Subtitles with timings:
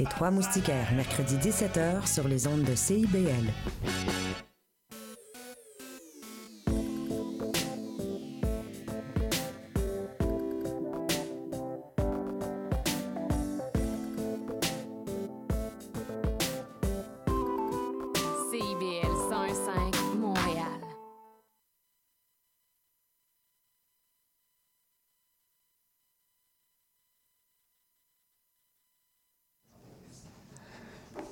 [0.00, 3.52] Les Trois Moustiquaires, mercredi 17h sur les ondes de CIBL.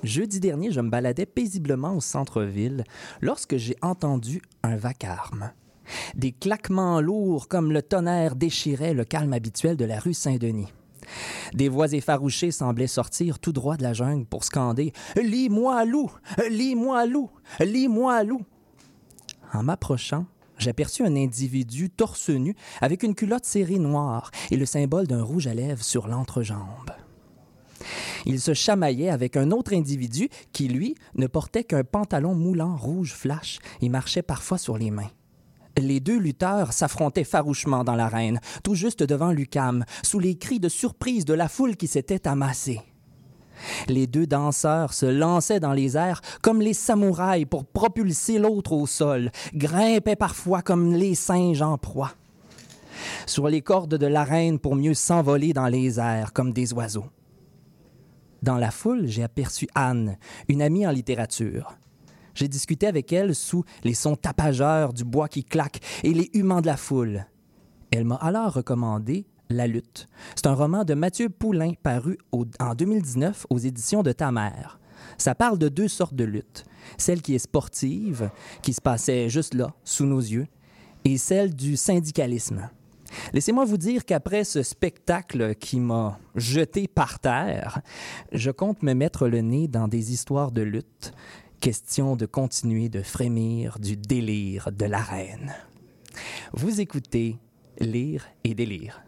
[0.09, 2.83] Jeudi dernier, je me baladais paisiblement au centre-ville
[3.21, 5.51] lorsque j'ai entendu un vacarme.
[6.15, 10.73] Des claquements lourds comme le tonnerre déchiraient le calme habituel de la rue Saint-Denis.
[11.53, 16.11] Des voix effarouchées semblaient sortir tout droit de la jungle pour scander Lis-moi loup!
[16.49, 17.29] Lis-moi loup!
[17.59, 18.41] Lis-moi loup!
[19.53, 20.25] En m'approchant,
[20.57, 25.45] j'aperçus un individu torse nu avec une culotte serrée noire et le symbole d'un rouge
[25.45, 26.93] à lèvres sur l'entrejambe.
[28.25, 33.13] Il se chamaillait avec un autre individu qui, lui, ne portait qu'un pantalon moulant rouge
[33.13, 35.11] flash et marchait parfois sur les mains.
[35.77, 40.69] Les deux lutteurs s'affrontaient farouchement dans l'arène, tout juste devant Lucam, sous les cris de
[40.69, 42.81] surprise de la foule qui s'était amassée.
[43.87, 48.87] Les deux danseurs se lançaient dans les airs comme les samouraïs pour propulser l'autre au
[48.87, 52.13] sol, grimpaient parfois comme les singes en proie.
[53.25, 57.05] Sur les cordes de l'arène pour mieux s'envoler dans les airs comme des oiseaux.
[58.41, 61.77] Dans la foule, j'ai aperçu Anne, une amie en littérature.
[62.35, 66.61] J'ai discuté avec elle sous les sons tapageurs du bois qui claque et les humants
[66.61, 67.25] de la foule.
[67.91, 70.07] Elle m'a alors recommandé La lutte.
[70.35, 74.79] C'est un roman de Mathieu Poulain paru en 2019 aux éditions de Ta mère.
[75.17, 76.65] Ça parle de deux sortes de luttes.
[76.97, 78.29] Celle qui est sportive,
[78.61, 80.47] qui se passait juste là, sous nos yeux,
[81.03, 82.69] et celle du syndicalisme.
[83.33, 87.81] Laissez-moi vous dire qu'après ce spectacle qui m'a jeté par terre,
[88.31, 91.13] je compte me mettre le nez dans des histoires de lutte,
[91.59, 95.53] question de continuer de frémir du délire de la reine.
[96.53, 97.37] Vous écoutez
[97.79, 99.01] Lire et délire.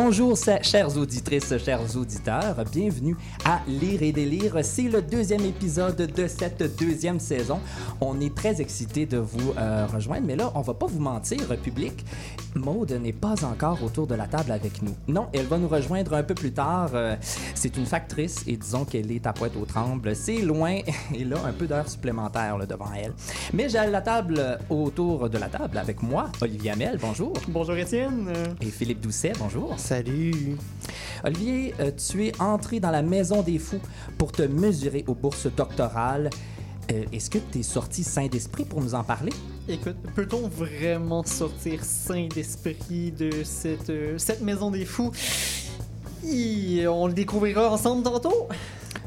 [0.00, 2.54] Bonjour, chères auditrices, chers auditeurs.
[2.70, 4.56] Bienvenue à Lire et délire.
[4.62, 7.58] C'est le deuxième épisode de cette deuxième saison.
[8.00, 11.40] On est très excités de vous euh, rejoindre, mais là, on va pas vous mentir,
[11.60, 12.04] public.
[12.54, 14.94] Maude n'est pas encore autour de la table avec nous.
[15.06, 16.90] Non, elle va nous rejoindre un peu plus tard.
[16.94, 17.16] Euh,
[17.54, 20.14] c'est une factrice et disons qu'elle est à Pointe-aux-Trembles.
[20.16, 20.78] C'est loin
[21.14, 23.12] et là, un peu d'heures supplémentaires là, devant elle.
[23.52, 27.32] Mais j'ai la table autour de la table avec moi, Olivier Hamel, bonjour.
[27.48, 28.32] Bonjour Étienne.
[28.60, 29.74] Et Philippe Doucet, bonjour.
[29.78, 30.56] Salut.
[31.24, 33.80] Olivier, euh, tu es entré dans la Maison des Fous
[34.16, 36.30] pour te mesurer aux bourses doctorales.
[36.90, 39.32] Euh, Est-ce que tu es sorti sain d'esprit pour nous en parler?
[39.68, 45.12] Écoute, peut-on vraiment sortir sain d'esprit de cette, euh, cette maison des fous?
[46.26, 48.48] Et on le découvrira ensemble tantôt.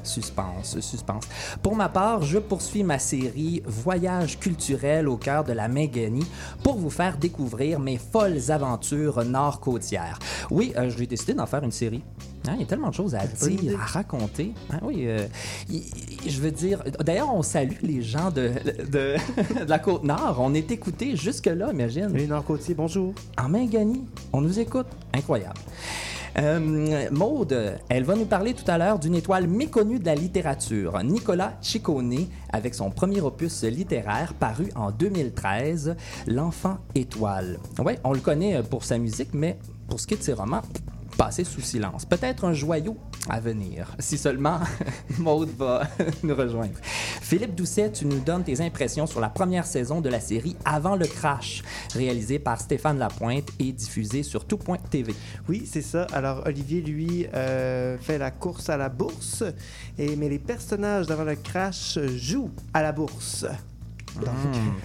[0.03, 1.23] Suspense, suspense.
[1.61, 6.25] Pour ma part, je poursuis ma série Voyage culturel au cœur de la Méganie
[6.63, 10.19] pour vous faire découvrir mes folles aventures nord-côtières.
[10.49, 12.03] Oui, euh, j'ai décidé d'en faire une série.
[12.47, 14.53] Hein, il y a tellement de choses à dire, à raconter.
[14.71, 15.27] Hein, oui, euh,
[15.69, 15.75] y-
[16.25, 16.83] y- je veux dire.
[17.05, 18.51] D'ailleurs, on salue les gens de,
[18.89, 19.15] de,
[19.63, 20.37] de la côte nord.
[20.39, 22.07] On est écoutés jusque-là, imagine.
[22.13, 23.13] Les Nord-Côtiers, bonjour.
[23.39, 24.03] En Mingani,
[24.33, 24.87] on nous écoute.
[25.13, 25.59] Incroyable.
[26.37, 31.01] Euh, Maude, elle va nous parler tout à l'heure d'une étoile méconnue de la littérature,
[31.03, 35.95] Nicolas Ciccone, avec son premier opus littéraire paru en 2013,
[36.27, 37.59] L'enfant étoile.
[37.79, 40.61] Ouais, on le connaît pour sa musique, mais pour ce qui est de ses romans,
[41.21, 42.03] passé sous silence.
[42.03, 42.97] Peut-être un joyau
[43.29, 44.59] à venir, si seulement
[45.19, 45.83] Maude va
[46.23, 46.73] nous rejoindre.
[46.81, 50.95] Philippe Doucet, tu nous donnes tes impressions sur la première saison de la série Avant
[50.95, 51.61] le crash,
[51.93, 55.13] réalisée par Stéphane Lapointe et diffusée sur tout.tv.
[55.47, 56.07] Oui, c'est ça.
[56.11, 59.43] Alors, Olivier, lui, euh, fait la course à la bourse,
[59.99, 63.45] et, mais les personnages d'avant le crash jouent à la bourse.
[64.15, 64.25] Donc,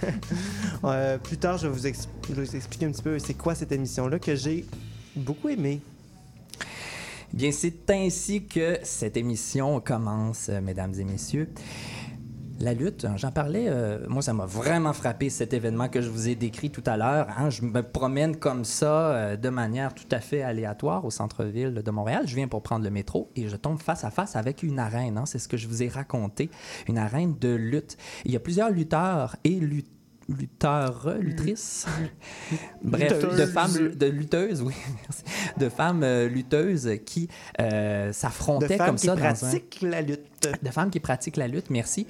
[0.83, 4.35] euh, plus tard, je vais, vous expliquer un petit peu c'est quoi cette émission-là que
[4.35, 4.67] j'ai
[5.15, 5.81] beaucoup aimé.
[7.33, 11.49] Bien, c'est ainsi que cette émission commence, euh, mesdames et messieurs.
[12.59, 16.09] La lutte, hein, j'en parlais, euh, moi ça m'a vraiment frappé cet événement que je
[16.09, 17.27] vous ai décrit tout à l'heure.
[17.37, 17.51] hein.
[17.51, 21.91] Je me promène comme ça euh, de manière tout à fait aléatoire au centre-ville de
[21.91, 22.23] Montréal.
[22.25, 25.19] Je viens pour prendre le métro et je tombe face à face avec une arène.
[25.19, 25.27] hein.
[25.27, 26.49] C'est ce que je vous ai raconté,
[26.87, 27.95] une arène de lutte.
[28.25, 29.93] Il y a plusieurs lutteurs et lutteurs
[30.29, 31.85] lutteurs, luttrices,
[32.83, 33.37] bref, Lutteuses.
[33.39, 35.23] de femmes, de lutteuses, oui, merci,
[35.57, 37.27] de femmes euh, lutteuses qui
[37.61, 40.49] euh, De s'affrontaient femmes comme qui ça dans un pratiquent la lutte.
[40.61, 42.07] de femmes qui pratiquent la lutte, merci.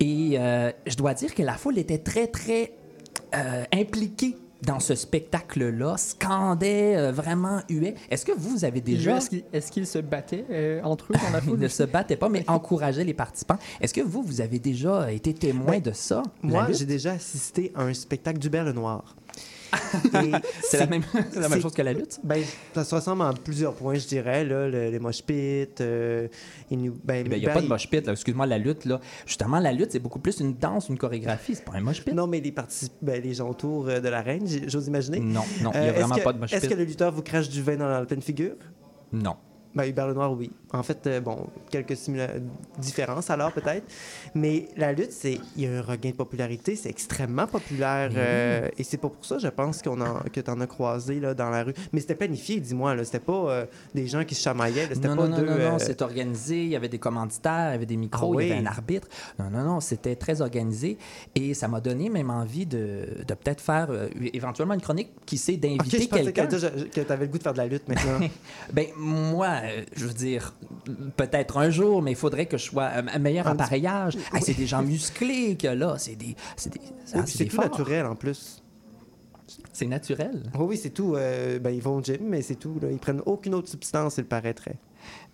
[0.00, 2.72] Et euh, je dois dire que la foule était très, très
[3.34, 4.36] euh, impliquée
[4.66, 7.94] dans ce spectacle-là, scandait, euh, vraiment huait.
[8.10, 9.16] Est-ce que vous avez déjà...
[9.16, 11.58] Est-ce qu'ils est-ce qu'ils se battaient euh, entre eux dans la Ils foule?
[11.58, 13.58] ne se battaient pas, mais encourageaient les participants.
[13.80, 16.22] Est-ce que vous, vous avez déjà été témoin Ben, de ça?
[16.42, 19.14] Moi, j'ai déjà assisté à un spectacle d'Hubert Lenoir.
[20.62, 21.02] C'est la même,
[21.34, 22.18] la chose que la lutte?
[22.24, 22.42] Ben,
[22.74, 24.44] ça se ressemble en plusieurs points, je dirais.
[24.44, 25.66] Là, le- les mosh pits.
[25.80, 26.28] euh,
[26.70, 29.00] il nous- ben, Eh n'y a Hubert, pas de mosh pit, excuse-moi, la lutte, là.
[29.26, 32.14] Justement, la lutte, c'est beaucoup plus une danse, une chorégraphie, c'est pas un mosh pit.
[32.14, 32.54] Non, mais les,
[33.02, 35.20] ben, les gens autour euh, de la reine, j'ose imaginer.
[35.20, 36.70] Non, non, il n'y Euh, a vraiment est-ce que- pas de mosh Est-ce pit.
[36.70, 38.54] que le lutteur vous crache du vin dans la pleine figure?
[39.12, 39.36] Non.
[39.74, 40.50] Ben, Hubert Lenoir, oui.
[40.72, 41.96] En fait, euh, bon, quelques
[42.78, 43.84] différences alors peut-être.
[44.34, 48.10] Mais la lutte, c'est il y a un regain de popularité, c'est extrêmement populaire.
[48.14, 51.20] euh, et c'est pas pour ça, je pense, qu'on en, que tu en as croisé
[51.20, 51.74] là, dans la rue.
[51.92, 52.94] Mais c'était planifié, dis-moi.
[52.94, 53.04] là.
[53.04, 54.88] C'était pas euh, des gens qui se chamaillaient.
[54.88, 54.94] là.
[54.94, 55.46] C'était Non, pas non, non, deux.
[55.46, 56.62] non, non, euh, c'est organisé.
[56.64, 58.66] Il y avait des commanditaires, il y avait des micros, Ah il y avait un
[58.66, 59.08] arbitre.
[59.38, 60.98] Non, non, non, c'était très organisé.
[61.34, 63.88] Et ça m'a donné même envie de, de peut-être faire
[64.32, 66.46] éventuellement une chronique, qui sait, d'inviter je pensais quelqu'un.
[66.46, 68.20] que, que tu avais le goût de faire de la lutte maintenant.
[68.72, 69.48] Ben, moi,
[69.96, 70.54] je veux dire,
[71.16, 74.16] peut-être un jour, mais il faudrait que je sois un meilleur Un appareillage.
[74.40, 76.34] C'est des gens musclés que là, c'est des.
[76.56, 76.80] C'est des,
[77.14, 77.64] Oui, c'est tout forts.
[77.64, 78.62] naturel en plus.
[79.72, 80.42] C'est naturel.
[80.54, 81.14] Oui, oui, c'est tout.
[81.16, 82.78] euh, ben, ils vont au gym, mais c'est tout.
[82.80, 82.88] Là.
[82.90, 84.76] Ils prennent aucune autre substance, il paraîtrait.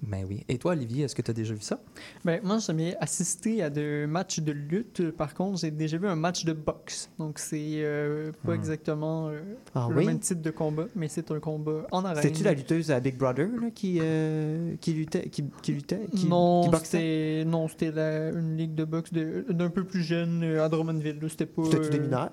[0.03, 0.45] Ben oui.
[0.49, 1.79] Et toi, Olivier, est-ce que tu as déjà vu ça?
[2.25, 5.11] Ben, moi, j'ai jamais assisté à des matchs de lutte.
[5.11, 7.11] Par contre, j'ai déjà vu un match de boxe.
[7.19, 8.55] Donc, c'est euh, pas Hmm.
[8.55, 9.41] exactement euh,
[9.75, 10.07] Ah le oui?
[10.07, 12.23] même type de combat, mais c'est un combat en arène.
[12.23, 15.29] C'était-tu la lutteuse à Big Brother là, qui, euh, qui luttait?
[15.29, 19.85] Qui, qui luttait qui, non, c'était non, c'était la- une ligue de boxe d'un peu
[19.85, 21.19] plus jeune à Drummondville.
[21.29, 21.65] C'était pas.
[21.65, 22.31] C'était-tu des mineurs?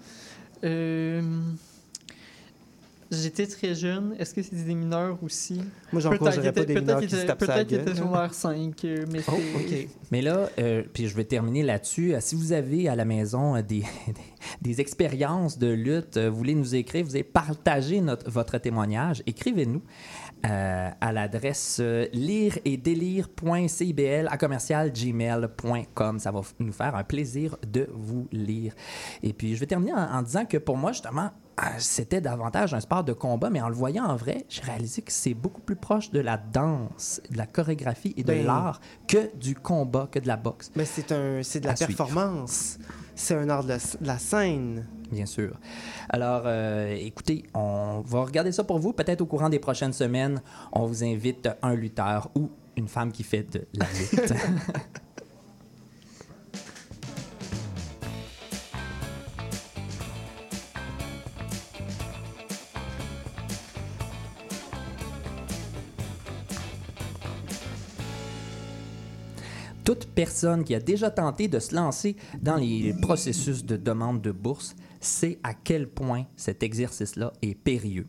[0.64, 1.22] euh,
[3.10, 4.16] J'étais très jeune.
[4.20, 5.62] Est-ce que c'était des mineurs aussi?
[5.94, 8.84] Moi, j'encouragerais pas des mineurs peut-être qui se tapent peut-être qu'ils étaient sur l'air 5,
[8.86, 9.90] euh, mais Oh, c'était- OK.
[10.12, 12.14] Mais là, euh, puis je vais terminer là-dessus.
[12.16, 14.14] Euh, Si vous avez à la maison euh, des, des,
[14.62, 19.24] des expériences de lutte, euh, vous voulez nous écrire, vous voulez partager notre, votre témoignage,
[19.26, 19.82] écrivez-nous
[20.46, 26.20] euh, à l'adresse euh, lire et délire.cibl à commercial gmail.com.
[26.20, 28.74] Ça va nous faire un plaisir de vous lire.
[29.24, 31.30] Et puis, je vais terminer en, en disant que pour moi, justement, euh,
[31.80, 35.12] c'était davantage un sport de combat, mais en le voyant en vrai, j'ai réalisé que
[35.12, 39.36] c'est beaucoup plus proche de la danse, de la chorégraphie et de Ben- l'art que
[39.36, 42.78] du combat, que de la boxe, Mais c'est un, c'est de la À performance.
[43.16, 44.86] C'est un art de la, de la scène.
[45.12, 45.60] bien sûr.
[46.10, 48.94] Alors, euh, écoutez, on va regarder ça pour vous.
[48.94, 50.40] Peut-être au courant des prochaines semaines,
[50.72, 54.34] on vous invite un lutteur ou une femme qui fait de la lutte.
[70.18, 74.76] personne qui a déjà tenté de se lancer dans les processus de demande de bourse
[75.00, 78.08] sait à quel point cet exercice-là est périlleux.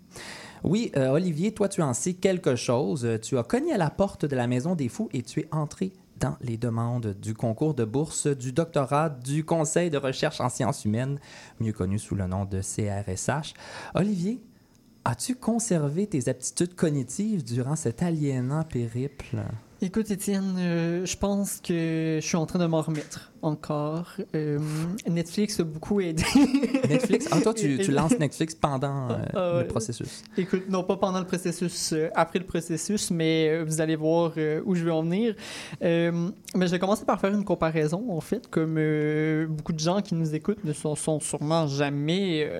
[0.65, 3.05] Oui, euh, Olivier, toi, tu en sais quelque chose.
[3.05, 5.49] Euh, Tu as cogné à la porte de la Maison des Fous et tu es
[5.53, 10.49] entré dans les demandes du concours de bourse du doctorat du Conseil de recherche en
[10.49, 11.21] sciences humaines,
[11.61, 13.53] mieux connu sous le nom de CRSH.
[13.95, 14.41] Olivier,
[15.05, 19.43] as-tu conservé tes aptitudes cognitives durant cet aliénant périple?
[19.81, 24.15] Écoute, Étienne, euh, je pense que je suis en train de m'en remettre encore.
[24.35, 24.59] Euh,
[25.09, 26.25] Netflix a beaucoup aidé.
[26.89, 27.29] Netflix?
[27.31, 30.25] Ah, toi, tu, tu lances Netflix pendant euh, Ah, le processus.
[30.37, 34.33] Écoute, non pas pendant le processus, après le processus, mais vous allez voir
[34.67, 35.37] où je vais en venir.
[35.81, 38.75] Mais je vais commencer par faire une comparaison, en fait, comme
[39.49, 42.51] beaucoup de gens qui nous écoutent ne sont, sont sûrement jamais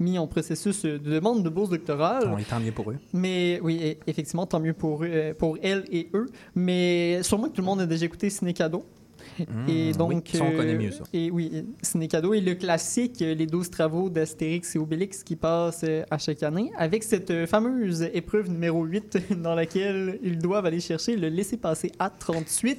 [0.00, 2.30] mis en processus de demande de bourse doctorale.
[2.30, 2.96] Bon, et tant mieux pour eux.
[3.12, 5.04] Mais oui, e- effectivement, tant mieux pour,
[5.38, 6.26] pour elles et eux.
[6.54, 8.84] Mais sûrement que tout le monde a déjà écouté Ciné Cadeau.
[9.68, 11.02] et Mmh, donc, oui, ça, on connaît euh, mieux ça.
[11.12, 11.50] Et oui,
[11.82, 16.18] Ciné Cadeau et le classique, les 12 travaux d'Astérix et Obélix qui passent euh, à
[16.18, 21.16] chaque année, avec cette euh, fameuse épreuve numéro 8 dans laquelle ils doivent aller chercher
[21.16, 22.76] le laissez-passer A38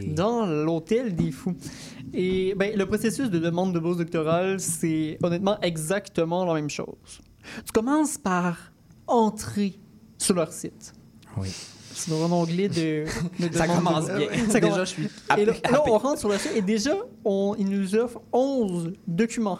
[0.00, 0.08] Oui.
[0.12, 1.54] dans l'hôtel des fous.
[2.12, 7.20] Et ben, le processus de demande de bourse doctorale, c'est honnêtement exactement la même chose.
[7.64, 8.72] Tu commences par
[9.06, 9.78] entrer
[10.18, 10.92] sur leur site.
[11.36, 11.48] Oui.
[11.94, 13.04] C'est dans un onglet de,
[13.40, 14.28] de Ça commence de- bien.
[14.50, 17.54] Ça Déjà, je suis et là, là, on rentre sur le site et déjà, on,
[17.58, 19.58] ils nous offrent 11 documents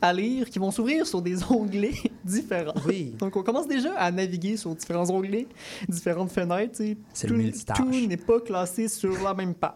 [0.00, 1.94] à lire qui vont s'ouvrir sur des onglets
[2.24, 2.74] différents.
[2.86, 3.14] Oui.
[3.18, 5.46] Donc, on commence déjà à naviguer sur différents onglets,
[5.88, 6.76] différentes fenêtres.
[7.12, 7.76] C'est le Tout- multitâche.
[7.76, 9.72] Tout n'est pas classé sur la même page.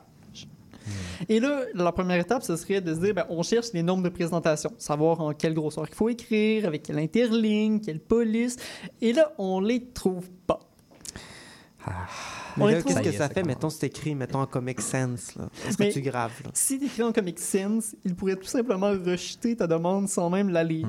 [1.29, 4.03] Et là, la première étape, ce serait de se dire, ben, on cherche les normes
[4.03, 8.57] de présentation, savoir en quelle grosseur il faut écrire, avec quelle interligne, quelle police.
[9.01, 10.59] Et là, on les trouve pas.
[11.85, 11.93] On
[12.57, 15.49] Mais qu'est-ce que Ça fait, mettons, c'est écrit, mettons, en Comic Sans, là?
[15.69, 16.51] Est-ce que tu graves, là?
[16.55, 20.49] Si tu écris en Comic Sans, il pourrait tout simplement rejeter ta demande sans même
[20.51, 20.87] la lire.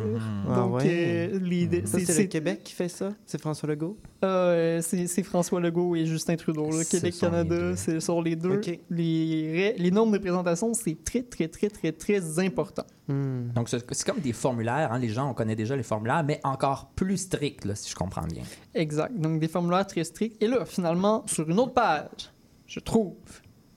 [0.49, 1.29] Ah Donc, ouais?
[1.33, 3.13] euh, l'idée, Ça, c'est- c'est le Québec qui fait ça?
[3.25, 3.97] C'est François Legault?
[4.21, 6.69] Ah, euh, c'est c'est François Legault et Justin Trudeau.
[6.71, 6.71] là.
[6.71, 7.75] Ce sont les Québec-Canada, deux.
[7.75, 8.55] c'est sur les deux.
[8.57, 8.79] Ok.
[8.89, 12.83] Les, les normes de présentation, c'est très, très, très, très, très important.
[13.07, 13.49] Hmm.
[13.53, 14.89] Donc, c'est c'est comme des formulaires.
[14.93, 17.95] hein, Les gens, on connaît déjà les formulaires, mais encore plus stricts, là, si je
[17.95, 18.43] comprends bien.
[18.73, 19.13] Exact.
[19.19, 20.41] Donc, des formulaires très stricts.
[20.41, 22.31] Et là, finalement, sur une autre page,
[22.67, 23.13] je trouve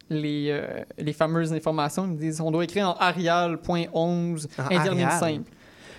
[0.08, 2.04] les, euh, les fameuses informations.
[2.06, 5.18] Ils me disent on doit écrire en Arial.11, En interligne Arial?
[5.20, 5.50] simple.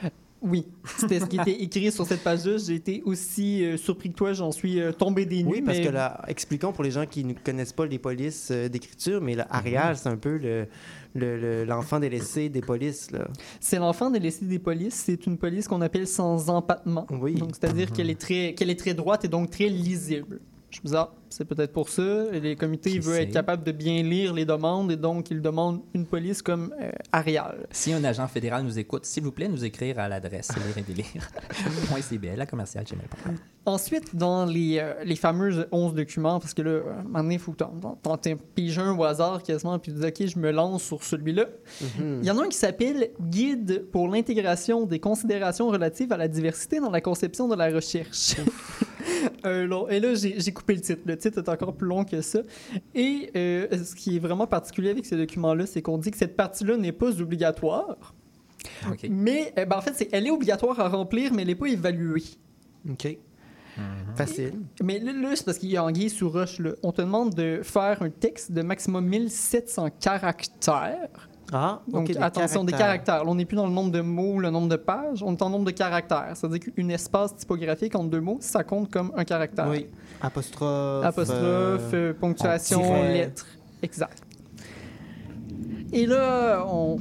[0.04, 0.10] Euh,
[0.42, 0.68] Oui,
[0.98, 2.58] c'était ce qui était écrit sur cette page-là.
[2.58, 5.50] J'ai été aussi euh, surpris que toi, j'en suis euh, tombé des nues.
[5.52, 8.50] Oui, parce mais- que là, expliquons pour les gens qui ne connaissent pas les polices
[8.52, 10.68] euh, d'écriture, mais là, Arial, c'est un peu le-
[11.16, 13.10] le- le- l'enfant délaissé des polices.
[13.60, 14.94] C'est l'enfant délaissé des polices.
[15.06, 17.08] C'est une police qu'on appelle sans empattement.
[17.10, 17.34] Oui.
[17.34, 20.40] Donc, c'est-à-dire qu'elle est très, qu'elle est très droite et donc très lisible.
[20.78, 22.26] Je me dis, ah, c'est peut-être pour ça.
[22.32, 23.24] Et les comités Qui veulent sait?
[23.24, 26.92] être capables de bien lire les demandes et donc ils demandent une police comme euh,
[27.12, 27.66] Arial.
[27.72, 30.82] Si un agent fédéral nous écoute, s'il vous plaît, nous écrire à l'adresse lire et
[30.82, 31.30] délire.
[32.10, 32.86] .cbl, la commerciale.
[33.66, 37.34] Ensuite, dans les, euh, les fameuses 11 documents, parce que là, à un moment donné,
[37.36, 38.18] il faut que t'en t'en
[38.56, 41.48] piges un au hasard quasiment, puis tu dis, OK, je me lance sur celui-là.
[41.82, 42.20] Mhm.
[42.22, 46.28] Il y en a un qui s'appelle Guide pour l'intégration des considérations relatives à la
[46.28, 48.36] diversité dans la conception de la recherche.
[49.44, 51.02] Un long- Et là, j'ai j'ai coupé le titre.
[51.06, 52.40] Le titre est encore plus long que ça.
[52.96, 56.36] Et euh, ce qui est vraiment particulier avec ce document-là, c'est qu'on dit que cette
[56.36, 58.14] partie-là n'est pas obligatoire.
[59.10, 61.68] Mais euh, ben, en fait, c'est- elle est obligatoire à remplir, mais elle n'est pas
[61.68, 62.24] évaluée.
[62.90, 63.18] OK.
[64.16, 64.54] Facile.
[64.84, 66.58] Mais là, là, c'est parce qu'il y a anguille sous roche.
[66.60, 66.72] là.
[66.82, 71.27] On te demande de faire un texte de maximum 1700 caractères.
[71.54, 73.24] Ah, Donc, des attention, des caractères.
[73.24, 75.42] Là, on n'est plus dans le nombre de mots, le nombre de pages, on est
[75.42, 76.32] en nombre de caractères.
[76.36, 79.68] C'est-à-dire qu'une espace typographique entre deux mots, ça compte comme un caractère.
[79.70, 79.88] Oui.
[80.22, 81.06] Apostrophe.
[81.06, 83.48] Apostrophe, euh, euh, ponctuation, lettre.
[83.82, 84.24] Exact.
[85.94, 86.98] Et là, on,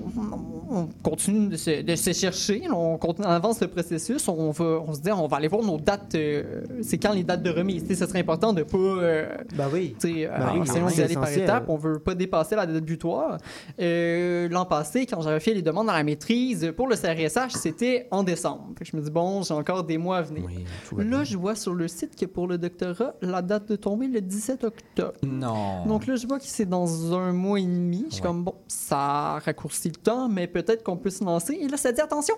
[0.71, 4.65] on continue de se, de se chercher, on, continue, on avance le processus, on, va,
[4.87, 7.51] on se dit, on va aller voir nos dates, euh, c'est quand les dates de
[7.51, 7.85] remise?
[7.89, 9.97] Ce serait important de ne pas euh, Ben oui.
[10.03, 11.65] Ben euh, oui, essayons c'est d'y aller par étapes.
[11.69, 13.39] On veut pas dépasser la date butoir.
[13.81, 18.07] Euh, L'an passé, quand j'avais fait les demandes dans la maîtrise pour le CRSH, c'était
[18.11, 18.69] en décembre.
[18.79, 20.45] Fait que je me dis, bon, j'ai encore des mois à venir.
[20.93, 24.09] Oui, Là, je vois sur le site que pour le doctorat, la date de tombée
[24.09, 25.13] le 17 octobre.
[25.27, 25.85] Non.
[25.87, 28.05] Donc là, je vois que c'est dans un mois et demi.
[28.09, 28.29] Je suis Ouais.
[28.29, 31.55] comme, bon, ça raccourcit le temps, mais peut-être qu'on peut se lancer.
[31.55, 32.35] Et là, ça dit, attention,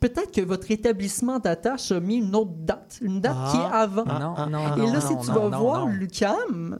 [0.00, 3.48] peut-être que votre établissement d'attache a mis une autre date, une date Ah.
[3.50, 4.04] qui est avant.
[4.04, 4.76] non, ah, non, ah.
[4.76, 4.84] non.
[4.84, 5.86] Et là, non, si tu non, vas non, voir.
[5.88, 6.78] Lucam,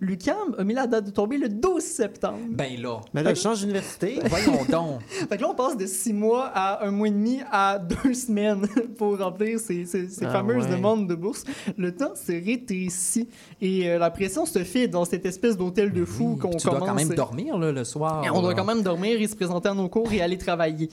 [0.00, 2.38] Lucam a mis la date de tombée le 12 septembre.
[2.50, 4.20] Ben là, Mais là, je change d'université.
[4.26, 5.02] voyons donc.
[5.28, 8.14] Fait que là, on passe de six mois à un mois et demi à deux
[8.14, 8.66] semaines
[8.96, 10.70] pour remplir ces, ces- ces Ah fameuses ouais.
[10.70, 11.44] demandes de bourse.
[11.76, 13.28] Le temps se rétrécit
[13.60, 16.64] et euh, la pression se fait dans cette espèce d'hôtel de fou Oui, qu'on commence.
[16.64, 18.24] dois quand même dormir là, le soir.
[18.24, 20.88] Et on doit quand même dormir et se présenter à nos cours et aller travailler.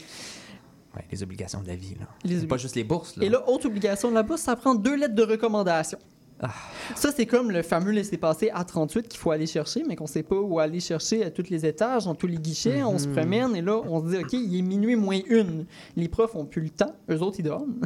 [0.95, 1.95] Ouais, les obligations de la vie.
[2.00, 2.07] Là.
[2.25, 3.15] Les pas juste les bourses.
[3.15, 3.25] Là.
[3.25, 5.97] Et là, autre obligation de la bourse, ça prend deux lettres de recommandation.
[6.43, 6.50] Ah.
[6.95, 10.36] Ça, c'est comme le fameux laissez-passer A38 qu'il faut aller chercher, mais qu'on sait pas
[10.39, 12.81] où aller chercher à tous les étages, dans tous les guichets.
[12.83, 13.13] On se Mhm.
[13.15, 15.65] promène et là, on se dit, OK, il est minuit moins une.
[15.95, 16.95] Les profs ont plus le temps.
[17.12, 17.81] Eux autres, ils dorment.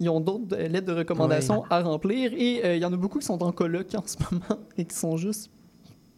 [0.00, 2.96] Ils ont d'autres euh, lettres de recommandation à remplir et euh, il y en a
[2.96, 5.50] beaucoup qui sont en coloc en ce moment et qui sont juste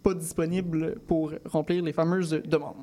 [0.03, 2.77] pas disponibles pour remplir les fameuses demandes.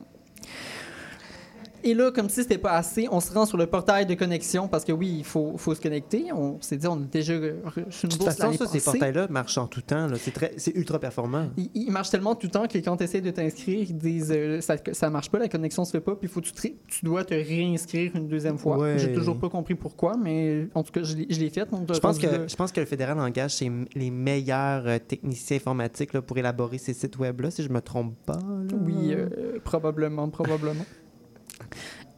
[1.83, 4.67] Et là, comme si c'était pas assez, on se rend sur le portail de connexion
[4.67, 6.31] parce que oui, il faut, faut se connecter.
[6.33, 9.57] On s'est dit, on a déjà reçu une De toute façon, ça, ces portails-là marchent
[9.57, 10.07] en tout temps.
[10.57, 11.47] C'est ultra performant.
[11.57, 14.31] Ils, ils marchent tellement tout le temps que quand tu essaies de t'inscrire, ils disent
[14.35, 17.23] euh, ça, ça marche pas, la connexion se fait pas, puis faut tu, tu dois
[17.23, 18.77] te réinscrire une deuxième fois.
[18.77, 18.99] Ouais.
[18.99, 21.69] J'ai toujours pas compris pourquoi, mais en tout cas, je l'ai je l'ai fait.
[21.69, 23.59] donc Je pense, que, je pense que le fédéral engage
[23.95, 28.15] les meilleurs euh, techniciens informatiques là, pour élaborer ces sites web-là, si je me trompe
[28.25, 28.33] pas.
[28.33, 28.77] là.
[28.85, 30.85] Oui, euh, probablement, probablement.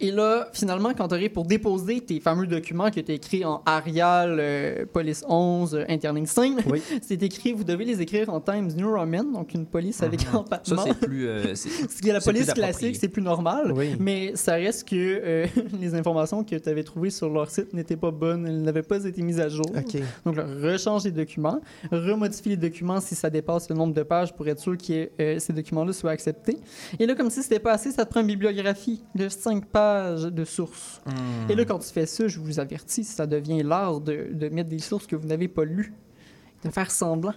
[0.04, 3.62] Et là, finalement, quand tu arrives pour déposer tes fameux documents tu as écrits en
[3.66, 6.82] Arial, euh, Police 11, euh, Interning 5, Oui.
[7.02, 10.38] c'est écrit, vous devez les écrire en Times New Roman, donc une police avec Ça,
[10.38, 10.84] empattement.
[10.88, 11.28] c'est plus.
[11.28, 13.72] euh, c'est- Ce qui est la police classique, c'est plus normal.
[13.76, 13.96] Oui.
[14.00, 15.46] Mais ça reste que euh,
[15.80, 19.06] les informations que tu avais trouvées sur leur site n'étaient pas bonnes, elles n'avaient pas
[19.06, 19.66] été mises à jour.
[20.26, 24.34] Donc, là, rechange les documents, remodifie les documents si ça dépasse le nombre de pages
[24.34, 26.58] pour être sûr que euh, ces documents-là soient acceptés.
[27.00, 29.91] Et là, comme si c'était pas assez, ça te prend une bibliographie de 5 pages
[30.16, 31.02] de sources.
[31.06, 31.50] Hmm.
[31.50, 34.70] Et là, quand tu fais ça, je vous avertis, ça devient l'art de, de mettre
[34.70, 35.94] des sources que vous n'avez pas lues,
[36.64, 37.34] de faire semblant.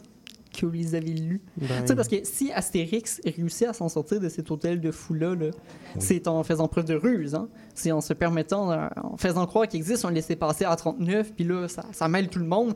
[0.61, 1.41] Que vous les avez lus.
[1.57, 4.91] Ben, Tu sais, parce que si Astérix réussit à s'en sortir de cet hôtel de
[4.91, 5.51] fou-là, là,
[5.99, 7.35] c'est en faisant preuve de ruse.
[7.35, 7.49] Hein?
[7.75, 11.45] C'est en se permettant, euh, en faisant croire qu'il existe un laissé-passer à 39, puis
[11.45, 12.75] là, ça, ça mêle tout le monde.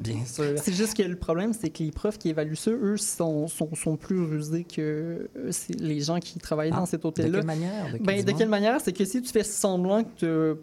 [0.00, 0.54] Bien sûr.
[0.56, 3.74] C'est juste que le problème, c'est que les profs qui évaluent ça, eux, sont, sont,
[3.74, 7.38] sont plus rusés que euh, les gens qui travaillent Ah, dans cet De hôtel-là.
[7.38, 7.92] quelle manière?
[7.92, 8.80] De, Ben, de quelle manière?
[8.80, 10.60] C'est que si tu fais semblant que tu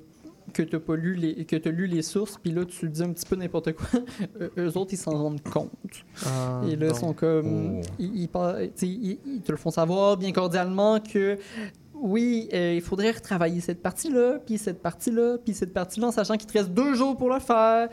[0.51, 3.11] que tu pas lu les que as lu les sources puis là tu dis un
[3.11, 3.87] petit peu n'importe quoi
[4.41, 7.81] euh, eux autres ils s'en rendent compte ah, et là ils sont comme Oh.
[8.81, 11.37] ils te le font savoir bien cordialement que
[11.93, 16.35] oui, euh, il faudrait retravailler cette partie-là, puis cette partie-là, puis cette partie-là, en sachant
[16.35, 17.89] qu'il te reste deux jours pour le faire.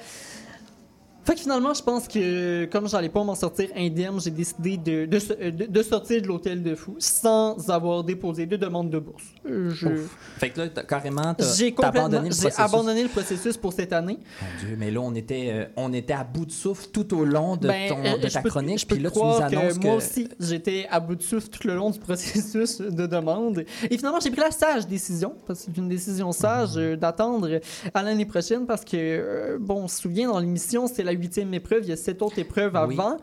[1.28, 5.04] Fait que finalement, je pense que comme j'allais pas m'en sortir indemne, j'ai décidé de,
[5.04, 8.98] de, so- de- de sortir de l'hôtel de fou sans avoir déposé de demande de
[8.98, 9.24] bourse.
[9.44, 10.06] Je-
[10.38, 12.58] Fait que là, carrément, t'as J'ai abandonné le j'ai processus.
[12.58, 14.18] abandonné le processus pour cette année.
[14.40, 17.26] Mon Dieu, mais là, on était, euh, on était à bout de souffle tout au
[17.26, 18.86] long de, Ben, ton, euh, de ta peux- chronique.
[18.88, 19.86] Puis là, tu nous que annonces que...
[19.86, 23.66] moi aussi, j'étais à bout de souffle tout le long du processus de demande.
[23.90, 26.78] Et finalement, j'ai pris la sage décision, parce que c'est une décision sage, Mhm.
[26.82, 27.60] euh, d'attendre
[27.92, 31.52] à l'année prochaine, parce que, euh, bon, on se souvient, dans l'émission, c'est la huitième
[31.54, 32.94] épreuve, il y a sept autres épreuves Oui.
[32.94, 33.16] avant.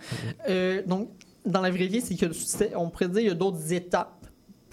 [0.49, 1.09] Euh, donc,
[1.45, 2.25] dans la vraie vie, c'est que
[2.75, 4.14] on pourrait dire qu'il y a d'autres étapes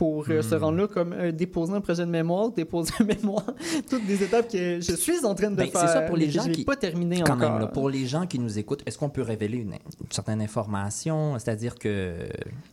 [0.03, 0.43] pour euh, Hmm.
[0.43, 3.47] se rendre là, comme euh, déposer un projet de mémoire, déposer un mémoire,
[3.89, 5.89] toutes des étapes que je suis en train de Ben, c'est faire.
[5.89, 7.51] ça pour les gens qui- pas terminé Quand encore.
[7.53, 10.41] même, là, pour les gens qui nous écoutent, est-ce qu'on peut révéler une, une certaine
[10.43, 11.39] information?
[11.39, 12.15] C'est-à-dire que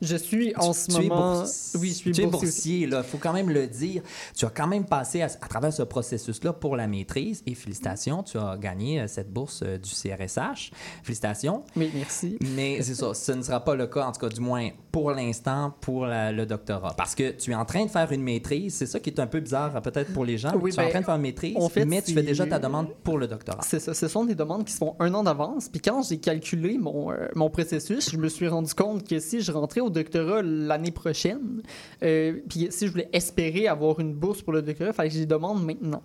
[0.02, 1.36] Je suis en ce tu moment.
[1.42, 1.80] boursier.
[1.80, 2.40] Oui, je suis tu boursier.
[2.48, 3.04] boursier, là.
[3.04, 4.02] faut quand même le dire.
[4.36, 8.24] Tu as quand même passé à, à travers ce processus-là pour la maîtrise et félicitations,
[8.24, 10.72] tu as gagné euh, cette bourse du CRSH.
[11.04, 11.64] Félicitations.
[11.76, 12.38] Oui, merci.
[12.56, 15.12] Mais c'est ça, ce ne sera pas le cas, en tout cas, du moins pour
[15.12, 16.93] l'instant, pour la- le doctorat.
[16.98, 19.27] Parce que tu es en train de faire une maîtrise, c'est ça qui est un
[19.27, 20.51] peu bizarre euh, peut-être pour les gens.
[20.60, 22.24] Oui, tu es en ben, train de faire une maîtrise, en fait, mais tu fais
[22.24, 23.62] déjà ta demande pour le doctorat.
[23.63, 25.69] C'est ça, ce sont des demandes qui se font un an d'avance.
[25.69, 29.41] Puis quand j'ai calculé mon, euh, mon processus, je me suis rendu compte que si
[29.41, 31.62] je rentrais au doctorat l'année prochaine,
[32.03, 35.15] euh, puis si je voulais espérer avoir une bourse pour le doctorat, il fallait que
[35.15, 36.01] je les demande maintenant.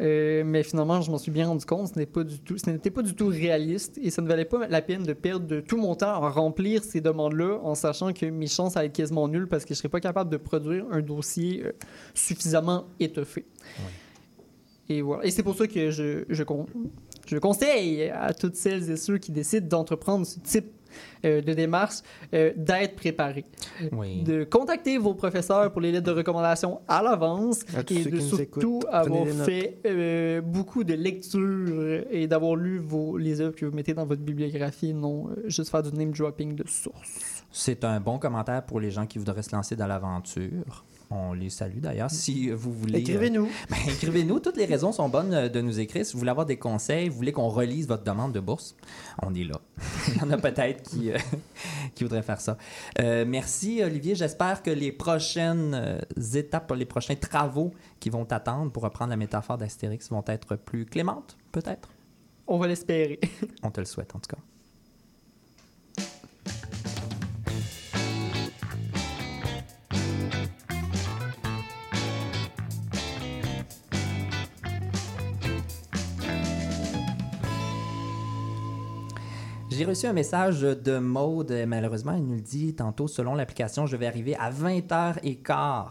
[0.00, 2.68] Euh, mais finalement, je m'en suis bien rendu compte, ce n'est pas du tout, ce
[2.68, 5.76] n'était pas du tout réaliste et ça ne valait pas la peine de perdre tout
[5.76, 9.46] mon temps à remplir ces demandes-là en sachant que mes chances allaient être quasiment nulles
[9.46, 11.72] parce que je serais pas capable de produire un dossier euh,
[12.12, 13.44] suffisamment étoffé.
[14.88, 15.24] Et voilà.
[15.24, 16.66] Et c'est pour ça que je, je, con-
[17.26, 20.72] je conseille à toutes celles et ceux qui décident d'entreprendre ce type
[21.24, 21.96] euh, de démarche
[22.34, 23.44] euh, d'être préparés.
[23.92, 24.22] Oui.
[24.22, 29.26] De contacter vos professeurs pour les lettres de recommandation à l'avance et de surtout avoir
[29.26, 34.06] fait euh, beaucoup de lectures et d'avoir lu vos, les œuvres que vous mettez dans
[34.06, 37.44] votre bibliographie, non euh, juste faire du name dropping de source.
[37.50, 40.84] C'est un bon commentaire pour les gens qui voudraient se lancer dans l'aventure.
[41.16, 42.10] On les salue d'ailleurs.
[42.10, 42.94] Si vous voulez.
[42.96, 43.44] euh, Écrivez-nous.
[43.70, 44.40] ben, écrivez-nous.
[44.40, 46.04] Toutes les raisons sont bonnes euh, de nous écrire.
[46.04, 48.74] Si vous voulez avoir des conseils, vous voulez qu'on relise votre demande de bourse,
[49.22, 49.60] on est là.
[50.08, 51.18] Il y en a peut-être qui, euh,
[51.94, 52.58] qui voudraient faire ça.
[53.00, 54.16] Euh, merci, Olivier.
[54.16, 56.00] J'espère que les prochaines euh,
[56.34, 60.84] étapes, les prochains travaux qui vont t'attendre pour reprendre la métaphore d'Astérix vont être plus
[60.84, 61.90] clémentes, peut-être?
[62.48, 63.20] On va l'espérer.
[63.62, 64.42] On te le souhaite, en tout cas.
[79.76, 81.52] J'ai reçu un message de Maude.
[81.66, 85.86] Malheureusement, elle nous le dit tantôt, selon l'application, je vais arriver à 20h15.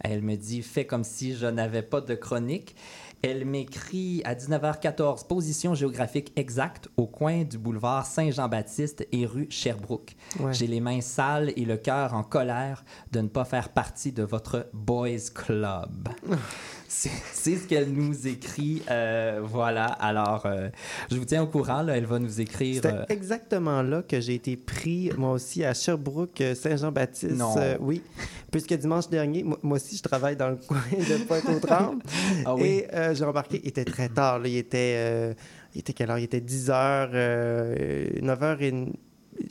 [0.00, 2.76] Elle me dit, fais comme si je n'avais pas de chronique.
[3.22, 10.16] Elle m'écrit à 19h14, position géographique exacte au coin du boulevard Saint-Jean-Baptiste et rue Sherbrooke.
[10.40, 10.52] Ouais.
[10.52, 14.24] J'ai les mains sales et le cœur en colère de ne pas faire partie de
[14.24, 16.08] votre Boys Club.
[16.94, 18.82] C'est ce qu'elle nous écrit.
[18.90, 19.86] euh, voilà.
[19.86, 20.68] Alors, euh,
[21.10, 21.82] je vous tiens au courant.
[21.82, 22.76] Là, elle va nous écrire.
[22.76, 27.36] C'était euh, exactement là que j'ai été pris, moi aussi, à Sherbrooke, euh, Saint-Jean-Baptiste.
[27.36, 27.54] Non.
[27.80, 28.02] Oui,
[28.50, 32.02] puisque dimanche dernier, moi, moi aussi, je travaille dans le coin de Pointe-aux-Trembles.
[32.44, 32.84] Ah oui.
[32.92, 34.38] Et j'ai remarqué, il était très tard.
[34.38, 35.34] Là, il, était,
[35.74, 36.18] il était quelle heure?
[36.18, 38.92] Il était 10 h, euh, 9 h et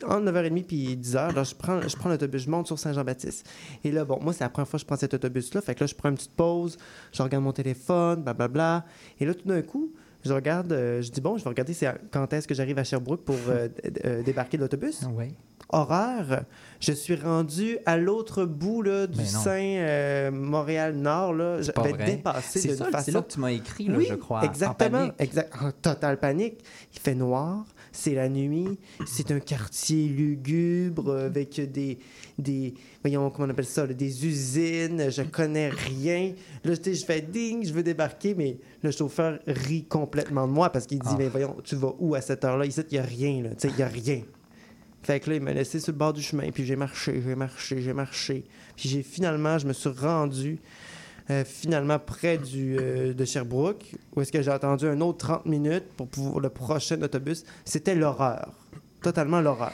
[0.05, 3.47] entre 9h30 puis 10h, alors je prends, je prends l'autobus, je monte sur Saint-Jean-Baptiste.
[3.83, 5.61] Et là, bon, moi, c'est la première fois que je prends cet autobus-là.
[5.61, 6.77] Fait que là, je prends une petite pause,
[7.11, 8.85] je regarde mon téléphone, blablabla.
[9.19, 9.91] Et là, tout d'un coup,
[10.23, 12.77] je regarde, euh, je dis, bon, je vais regarder c'est à- quand est-ce que j'arrive
[12.77, 13.67] à Sherbrooke pour euh,
[14.05, 15.01] euh, débarquer de l'autobus.
[15.15, 15.33] Oui.
[15.73, 16.43] Horreur,
[16.81, 19.25] je suis rendu à l'autre bout là, du.
[19.25, 21.33] Saint-Montréal-Nord.
[21.33, 21.57] là.
[21.93, 22.05] vrai.
[22.05, 24.39] dépassé C'est d'une ça, façon c'est là que tu m'as écrit, là, oui, je crois.
[24.39, 24.99] en exactement.
[24.99, 25.13] panique.
[25.19, 25.53] Exact.
[25.61, 26.63] En totale panique.
[26.93, 31.97] Il fait noir, c'est la nuit, c'est un quartier lugubre euh, avec des,
[32.37, 32.73] des,
[33.03, 36.33] voyons, comment on appelle ça, là, des usines, je connais rien.
[36.63, 40.85] Là, je fais ding, je veux débarquer, mais le chauffeur rit complètement de moi parce
[40.85, 41.15] qu'il dit, Ah.
[41.17, 42.65] mais voyons, tu vas où à cette heure-là?
[42.65, 43.49] Ici, il n'y a rien, là.
[43.49, 44.21] Tu sais, il n'y a rien.
[45.03, 47.35] Fait que là, il m'a laissé sur le bord du chemin, puis j'ai marché, j'ai
[47.35, 48.43] marché, j'ai marché.
[48.75, 50.59] Puis j'ai finalement, je me suis rendu
[51.31, 55.85] euh, finalement près euh, de Sherbrooke, où est-ce que j'ai attendu un autre 30 minutes
[55.95, 57.45] pour pouvoir le prochain autobus.
[57.63, 58.51] C'était l'horreur.
[59.01, 59.71] Totalement l'horreur.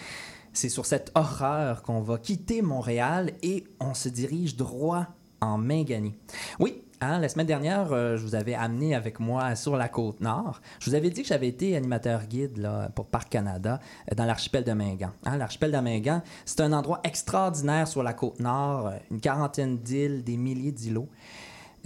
[0.54, 5.08] C'est sur cette horreur qu'on va quitter Montréal et on se dirige droit
[5.42, 6.16] en Mingani.
[6.60, 10.22] Oui, hein, la semaine dernière, euh, je vous avais amené avec moi sur la côte
[10.22, 10.62] nord.
[10.80, 13.80] Je vous avais dit que j'avais été animateur guide pour Parc Canada
[14.12, 15.12] euh, dans l'archipel de Mingan.
[15.26, 20.24] Hein, l'archipel de Mingan, c'est un endroit extraordinaire sur la côte nord, une quarantaine d'îles,
[20.24, 21.10] des milliers d'îlots.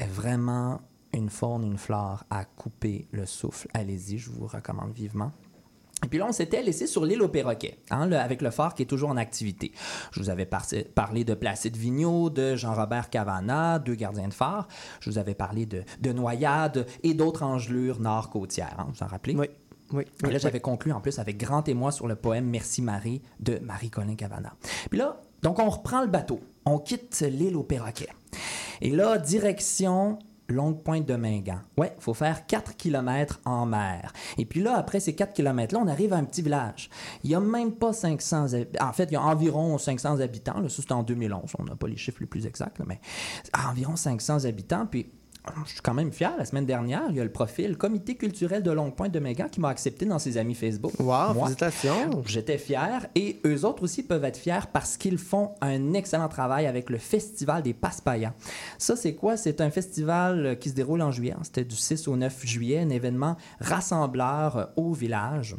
[0.07, 0.81] Vraiment
[1.13, 3.67] une faune, une flore à couper le souffle.
[3.73, 5.31] Allez-y, je vous recommande vivement.
[6.03, 8.73] Et puis là, on s'était laissé sur l'île au perroquet, hein, le- avec le phare
[8.73, 9.71] qui est toujours en activité.
[10.11, 14.67] Je vous avais par- parlé de Placide Vigneault, de Jean-Robert Cavana, deux gardiens de phare.
[14.99, 18.75] Je vous avais parlé de, de noyades et d'autres engelures nord-côtières.
[18.79, 19.35] hein, vous vous en rappelez?
[19.35, 19.47] Oui.
[19.93, 20.03] Oui.
[20.23, 23.21] Et là, oui, j'avais conclu en plus avec grand émoi sur le poème Merci Marie
[23.41, 24.53] de Marie-Colin Cavana.
[24.89, 26.39] Puis là, donc on reprend le bateau.
[26.65, 28.07] On quitte l'île au perroquet.
[28.82, 30.17] Et là, direction
[30.52, 31.62] Longue Pointe de Mingan.
[31.78, 34.13] Ouais, faut faire 4 km en mer.
[34.38, 36.89] Et puis là, après ces 4 km-là, on arrive à un petit village.
[37.24, 38.86] Il n'y a même pas 500 habitants.
[38.86, 40.60] En fait, il y a environ 500 habitants.
[40.60, 41.54] Là, ça, c'était en 2011.
[41.60, 43.00] On n'a pas les chiffres les plus exacts, mais
[43.67, 44.86] environ 500 habitants.
[44.86, 45.10] Puis
[45.65, 46.32] je suis quand même fier.
[46.38, 49.47] La semaine dernière, il y a le profil Comité culturel de Longue Pointe de Mingan
[49.49, 50.93] qui m'a accepté dans ses amis Facebook.
[50.99, 52.21] Wow, Moi, félicitations.
[52.25, 56.67] J'étais fier et eux autres aussi peuvent être fiers parce qu'ils font un excellent travail
[56.67, 58.34] avec le Festival des Passe-Paillants.
[58.77, 59.36] Ça, c'est quoi?
[59.36, 61.34] C'est un festival euh, qui se déroule en juillet.
[61.34, 61.41] hein.
[61.43, 65.56] C'était du 6 au 9 juillet, un événement rassembleur euh, au village.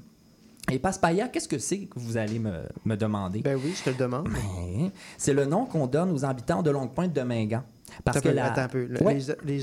[0.71, 2.53] Et Passe-Paillat, qu'est-ce que c'est que vous allez me,
[2.85, 3.40] me demander?
[3.40, 4.29] Ben oui, je te le demande.
[4.29, 7.62] Ben, C'est le nom qu'on donne aux habitants de Longue-Pointe de Mingan.
[8.05, 8.85] Parce que un peu, la- attends un peu.
[8.87, 9.14] Le- Ouais.
[9.44, 9.59] Les,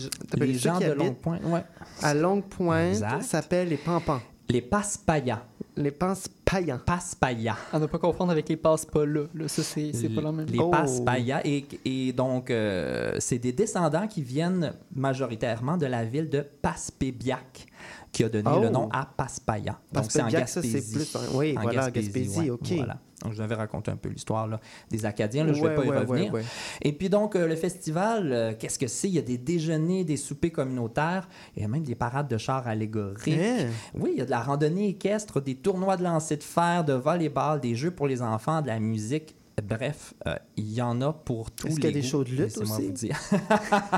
[0.53, 1.63] gens de habitent Longue-Pointe, ouais.
[2.01, 4.19] à Longue Pointe s'appellent les pampans.
[4.49, 5.43] les Passe-Paillats.
[5.77, 6.79] Les panses paillants.
[6.85, 7.55] Passe-Paillats.
[7.71, 8.57] À ne pas confondre avec les
[9.05, 9.21] là.
[9.33, 9.47] là.
[9.47, 10.47] Ça, c'est pas la même.
[10.47, 10.71] Les Oh.
[11.45, 17.67] Et, et donc, euh, c'est des descendants qui viennent majoritairement de la ville de Passepébiac,
[18.11, 18.59] qui a donné Oh.
[18.61, 19.79] le nom à Passe-Paillat.
[19.93, 20.95] Donc, c'est en Passepébiac, ça, c'est Gaspésie.
[20.95, 21.17] plus.
[21.35, 22.71] Oui, En voilà, Gaspésie, ouais, OK.
[22.75, 22.97] voilà.
[23.23, 24.47] Donc, je vous avais raconté un peu l'histoire
[24.89, 25.43] des Acadiens.
[25.43, 26.33] Là, je ne Ouais, vais pas y revenir.
[26.33, 26.43] ouais.
[26.81, 29.09] Et puis donc, euh, le festival, euh, qu'est-ce que c'est?
[29.09, 31.27] Il y a des déjeuners, des soupers communautaires,
[31.57, 33.37] il y a même des parades de chars allégoriques.
[33.37, 33.67] Hein?
[33.93, 36.93] Oui, il y a de la randonnée équestre, des tournois de lancer de fer, de
[36.93, 39.35] volleyball, des jeux pour les enfants, de la musique.
[39.61, 42.07] Bref, euh, il y en a pour tous les Est-ce qu'il y a des goûts,
[42.07, 42.85] shows de lutte aussi?
[42.87, 43.19] vous dire.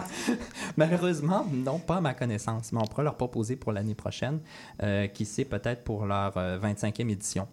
[0.77, 4.39] Malheureusement, non, pas à ma connaissance, mais on pourra leur proposer pour l'année prochaine,
[4.81, 7.47] euh, qui sait peut-être pour leur euh, 25e édition.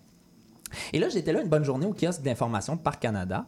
[0.93, 3.47] Et là, j'étais là une bonne journée au kiosque d'information de Parc Canada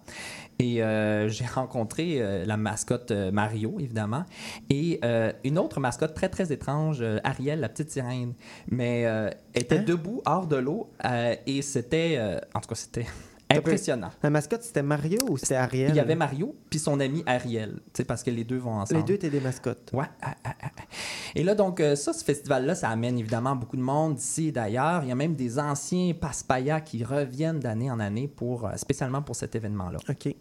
[0.59, 4.25] et euh, j'ai rencontré euh, la mascotte euh, Mario, évidemment,
[4.69, 8.35] et euh, une autre mascotte très, très étrange, Ariel, la petite sirène,
[8.69, 9.85] mais euh, était Hein?
[9.87, 10.91] debout hors de l'eau
[11.47, 12.19] et c'était,
[12.55, 13.07] en tout cas, c'était.
[13.51, 14.11] impressionnant.
[14.23, 15.91] La mascotte, c'était Mario ou c'était Ariel?
[15.91, 19.01] Il y avait Mario puis son ami Ariel, parce que les deux vont ensemble.
[19.01, 19.91] Les deux étaient des mascottes.
[19.93, 20.07] Ouais.
[21.35, 24.53] Et là, donc, euh, ça, ce festival-là, ça amène évidemment beaucoup de monde d'ici et
[24.53, 25.03] d'ailleurs.
[25.03, 29.23] Il y a même des anciens passe-paillas qui reviennent d'année en année, pour, euh, spécialement
[29.23, 29.99] pour cet événement-là.
[30.09, 30.35] OK.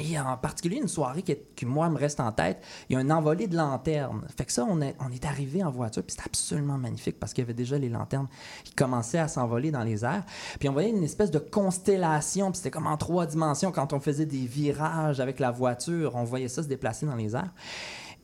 [0.00, 3.10] Et en particulier, une soirée qui, moi, me reste en tête, il y a un
[3.10, 4.22] envolé de lanternes.
[4.36, 7.32] Fait que ça, on est, on est arrivé en voiture, puis c'était absolument magnifique parce
[7.32, 8.26] qu'il y avait déjà les lanternes
[8.64, 10.24] qui commençaient à s'envoler dans les airs.
[10.58, 14.00] Puis on voyait une espèce de constellation, puis c'était comme en trois dimensions quand on
[14.00, 16.16] faisait des virages avec la voiture.
[16.16, 17.52] On voyait ça se déplacer dans les airs.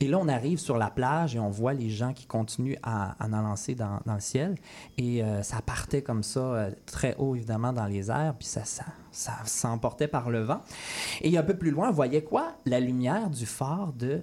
[0.02, 3.22] Et là, on arrive sur la plage et on voit les gens qui continuent à,
[3.22, 4.54] à en lancer dans, dans le ciel.
[4.96, 8.64] Et euh, ça partait comme ça, euh, très haut, évidemment, dans les airs, puis ça,
[8.64, 10.62] ça, ça s'emportait par le vent.
[11.20, 12.54] Et un peu plus loin, on voyait quoi?
[12.64, 14.22] La lumière du phare de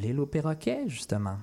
[0.00, 1.38] l'île au perroquet, justement.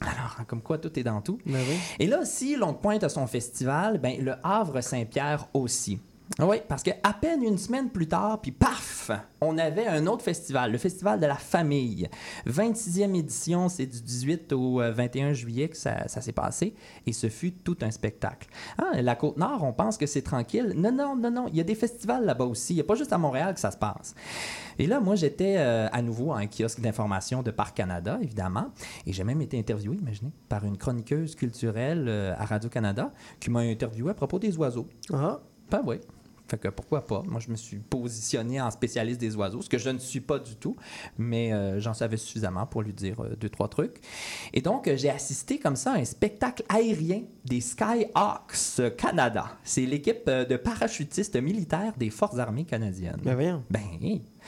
[0.00, 1.38] Alors, comme quoi, tout est dans tout.
[1.46, 1.76] Ben oui.
[1.98, 6.00] Et là, si l'on pointe à son festival, ben, le Havre-Saint-Pierre aussi.
[6.38, 10.22] Oui, parce que à peine une semaine plus tard, puis paf, on avait un autre
[10.22, 12.08] festival, le Festival de la famille.
[12.46, 17.12] 26e édition, c'est du 18 au euh, 21 juillet que ça, ça s'est passé, et
[17.12, 18.48] ce fut tout un spectacle.
[18.78, 20.72] Ah, la Côte-Nord, on pense que c'est tranquille.
[20.76, 22.74] Non, non, non, non, il y a des festivals là-bas aussi.
[22.74, 24.14] Il n'y a pas juste à Montréal que ça se passe.
[24.78, 28.68] Et là, moi, j'étais euh, à nouveau à un kiosque d'information de Parc Canada, évidemment,
[29.04, 33.60] et j'ai même été interviewé, imaginez, par une chroniqueuse culturelle euh, à Radio-Canada qui m'a
[33.60, 34.86] interviewé à propos des oiseaux.
[35.12, 35.40] Ah,
[35.70, 35.96] Ben oui.
[36.50, 37.22] Fait que pourquoi pas?
[37.26, 40.40] Moi, je me suis positionné en spécialiste des oiseaux, ce que je ne suis pas
[40.40, 40.74] du tout,
[41.16, 44.00] mais euh, j'en savais suffisamment pour lui dire euh, deux, trois trucs.
[44.52, 49.58] Et donc, euh, j'ai assisté comme ça à un spectacle aérien des Skyhawks Canada.
[49.62, 53.20] C'est l'équipe de parachutistes militaires des Forces armées canadiennes.
[53.22, 53.62] ben voyons.
[53.70, 53.80] Ben,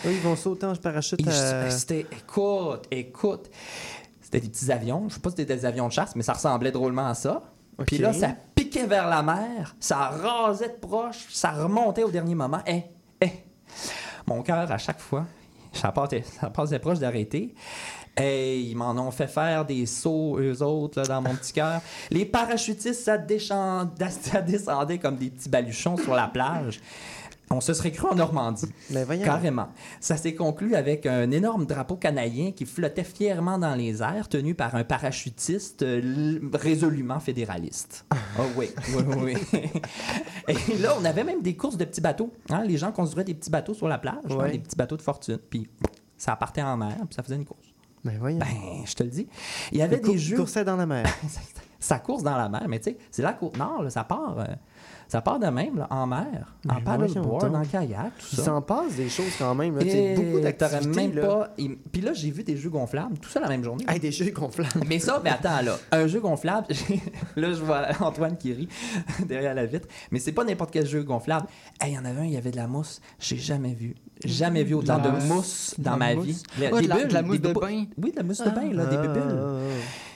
[0.05, 1.71] Eux, ils vont sauter en parachute à...
[1.71, 3.49] C'était, écoute, écoute,
[4.21, 5.09] c'était des petits avions.
[5.09, 7.43] Je sais pas si c'était des avions de chasse, mais ça ressemblait drôlement à ça.
[7.87, 8.35] Puis là, ça
[8.81, 12.61] vers la mer, ça rasait de proche, ça remontait au dernier moment.
[12.67, 12.83] Eh,
[13.21, 13.33] eh.
[14.27, 15.27] Mon cœur, à chaque fois,
[15.73, 17.55] ça passait, ça passait proche d'arrêter.
[18.21, 21.81] Et ils m'en ont fait faire des sauts, eux autres, dans mon petit cœur.
[22.11, 23.17] Les parachutistes, ça,
[24.11, 26.81] ça descendait comme des petits baluchons sur la plage.
[27.55, 28.67] On se serait cru en Normandie.
[28.91, 29.25] Mais voyons.
[29.25, 29.69] Carrément.
[30.01, 34.55] Ça s'est conclu avec un énorme drapeau canadien qui flottait fièrement dans les airs, tenu
[34.55, 38.07] par un parachutiste euh, résolument fédéraliste.
[38.39, 39.63] Oh oui, oui, oui.
[40.49, 42.33] Et là, on avait même des courses de petits bateaux.
[42.51, 42.65] hein.
[42.65, 45.39] Les gens construisaient des petits bateaux sur la plage, hein, des petits bateaux de fortune.
[45.51, 45.69] Puis
[46.17, 47.67] ça partait en mer, puis ça faisait une course.
[48.05, 48.39] Mais voyons.
[48.39, 48.47] Ben,
[48.85, 49.29] je te le dis.
[49.71, 50.37] Il y avait des jeux.
[50.37, 51.07] coursait dans la mer.
[51.79, 54.37] Ça course dans la mer, mais tu sais, c'est la côte nord, là, ça part.
[54.39, 54.45] euh,
[55.13, 58.37] ça part de même, là, en mer, en Mais voyons paddleboard, en kayak, tout Il
[58.39, 58.45] ça.
[58.45, 59.77] s'en passe des choses quand même.
[59.79, 59.85] Là.
[59.85, 60.89] Et beaucoup d'activités.
[60.89, 61.27] même là.
[61.27, 61.49] pas.
[61.59, 63.85] et- Puis là, j'ai vu des jeux gonflables, tout ça la même journée.
[63.89, 64.71] Hey, des jeux gonflables.
[64.89, 66.67] Mais ça, mais attends, là, un jeu gonflable,
[67.37, 68.69] là, je vois Antoine qui rit
[69.29, 71.47] derrière la vitre, mais c'est pas n'importe quel jeu gonflable.
[71.79, 73.03] Hey, il y en avait un, il y avait de la mousse.
[73.21, 73.95] J'ai jamais vu,
[74.25, 75.75] jamais vu autant De la de mousse.
[75.77, 76.25] De dans la ma mousse.
[76.27, 76.43] vie.
[76.59, 77.85] Le- Ah, des de la- bulles, de la des mousse de bain.
[77.99, 79.21] Oui, de la mousse de bain, là, des Ah, bulles.
[79.39, 79.59] ah, ah.
[79.69, 80.12] Hey,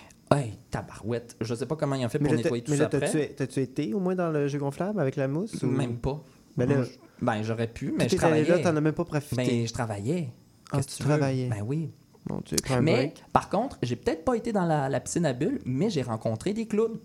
[0.70, 1.36] tabarouette.
[1.40, 3.28] Je sais pas comment ils ont fait Mais pour nettoyer tout mais ça là, après.
[3.36, 5.62] t'as-tu été au moins dans le jeu gonflable avec la mousse?
[5.62, 6.20] ou- Même pas.
[6.56, 6.84] Ben là,
[7.20, 8.48] ben, j'aurais pu, mais tu je travaillais.
[8.48, 9.36] là, t'en as même pas profité.
[9.44, 10.32] Ben, je travaillais.
[10.72, 11.08] Ah, tu veux?
[11.08, 11.48] travaillais.
[11.48, 11.90] Ben oui.
[12.26, 15.60] Bon, tu Mais, par contre, j'ai peut-être pas été dans la, la piscine à bulles,
[15.64, 16.98] mais j'ai rencontré des clowns.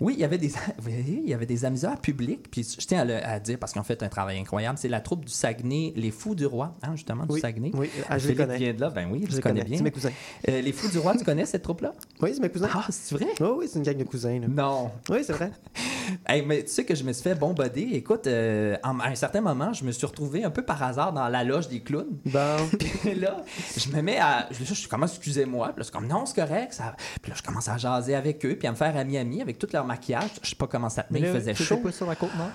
[0.00, 0.52] Oui, il y avait des,
[0.88, 2.50] il y avait des amuseurs publics.
[2.50, 4.88] Puis je tiens à, le- à dire, parce qu'ils ont fait un travail incroyable, c'est
[4.88, 7.70] la troupe du Saguenay, les Fous du Roi, hein, justement, du Oui, Saguenay.
[7.74, 8.56] oui, ah, je les connais.
[8.58, 9.64] vient de là, ben oui, je, Je les connais, connais.
[9.68, 9.78] bien.
[9.78, 10.10] C'est mes cousins.
[10.48, 11.94] Euh, les Fous du Roi, tu connais cette troupe-là?
[12.20, 12.68] Oui, c'est mes cousins.
[12.72, 13.26] Ah, c'est vrai?
[13.40, 14.38] Oh oui, c'est une gang de cousins.
[14.40, 14.46] là.
[14.48, 14.90] Non.
[15.08, 15.50] Oui, c'est vrai.
[16.26, 17.82] Hey, mais tu sais que je me suis fait bombarder.
[17.92, 21.28] Écoute, euh, à un certain moment, je me suis retrouvé un peu par hasard dans
[21.28, 22.18] la loge des clowns.
[22.26, 22.56] Bon.
[23.02, 23.36] Puis là,
[23.76, 24.48] je me mets à.
[24.50, 25.68] Je, je commence, excusez-moi.
[25.68, 26.72] Puis là, c'est comme, non, c'est correct.
[26.72, 26.96] Ça...
[27.22, 29.68] Puis là, je commence à jaser avec eux, puis à me faire ami-ami avec tout
[29.72, 30.30] leur maquillage.
[30.42, 31.78] Je sais pas comment ça tenait, il faisait chaud.
[31.78, 32.50] pas sur la côte nord?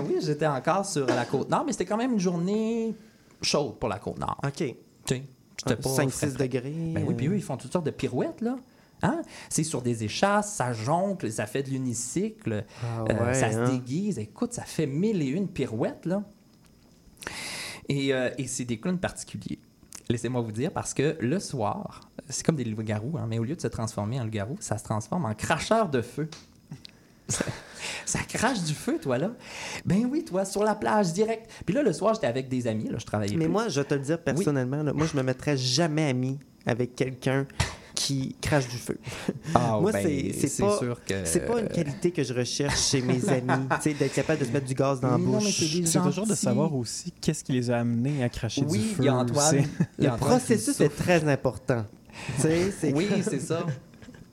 [0.06, 2.94] oui, j'étais encore sur la côte nord, mais c'était quand même une journée
[3.42, 4.38] chaude pour la côte nord.
[4.44, 4.52] OK.
[4.56, 4.74] Tu
[5.06, 5.22] sais,
[5.58, 6.48] c'était pas 5-6 frais, frais.
[6.48, 6.92] degrés.
[6.94, 8.56] Ben oui, puis euh, eux, ils font toutes sortes de pirouettes, là.
[9.02, 9.22] Hein?
[9.48, 13.70] C'est sur des échasses, ça joncle, ça fait de l'unicycle, Ah euh, ça se hein?
[13.70, 14.18] déguise.
[14.18, 16.24] Écoute, ça fait mille et une pirouettes, là.
[17.88, 19.58] Et, euh, et c'est des clowns particuliers.
[20.10, 23.54] Laissez-moi vous dire, parce que le soir, c'est comme des loups-garous, hein, mais au lieu
[23.54, 26.28] de se transformer en loup-garou, ça se transforme en cracheur de feu.
[27.28, 27.44] Ça,
[28.06, 29.32] ça crache du feu, toi, là.
[29.84, 31.50] Ben oui, toi, sur la plage, direct.
[31.66, 33.52] Puis là, le soir, j'étais avec des amis, là, je travaillais Mais plus.
[33.52, 36.96] moi, je vais te le dire personnellement, là, moi, je me mettrais jamais ami avec
[36.96, 37.46] quelqu'un
[37.98, 38.96] qui crache du feu.
[39.54, 41.14] Ah, moi, ben, c'est- c'est pas- sûr que...
[41.24, 44.44] C'est pas une qualité que je recherche chez mes amis, tu sais, d'être capable de
[44.44, 45.58] se mettre du gaz dans la bouche.
[45.84, 49.08] c'est toujours de savoir aussi qu'est-ce qui les a amenés à cracher du Oui, feu.
[49.08, 49.64] a Antoine.
[49.98, 51.84] Le Antoine processus est très important.
[52.36, 53.64] Tu sais, c'est Oui, c'est ça.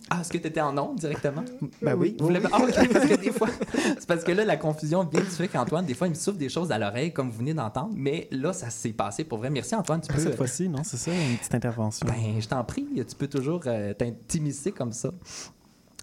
[0.09, 1.43] Ah, est-ce que tu étais en onde directement?
[1.81, 2.15] Ben oui.
[2.19, 5.21] Vous l'avez- Ah, ok, parce que des fois, c'est parce que là, la confusion vient
[5.21, 7.53] du fait qu'Antoine, des fois, il me souffle des choses à l'oreille, comme vous venez
[7.55, 9.49] d'entendre, mais là, ça s'est passé pour vrai.
[9.49, 10.01] Merci, Antoine.
[10.01, 10.19] Tu peux.
[10.19, 12.05] cette fois-ci, non, c'est ça, une petite intervention.
[12.07, 15.09] Ben, je t'en prie, tu peux toujours euh, t'intimiser comme ça.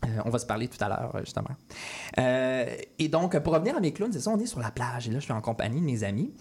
[0.04, 1.50] Euh, on va se parler tout à l'heure, euh, justement.
[2.18, 2.66] Euh,
[2.98, 5.06] et donc, pour revenir à mes clowns, c'est ça, on est sur la plage.
[5.06, 6.32] Et là, je suis en compagnie de mes amis.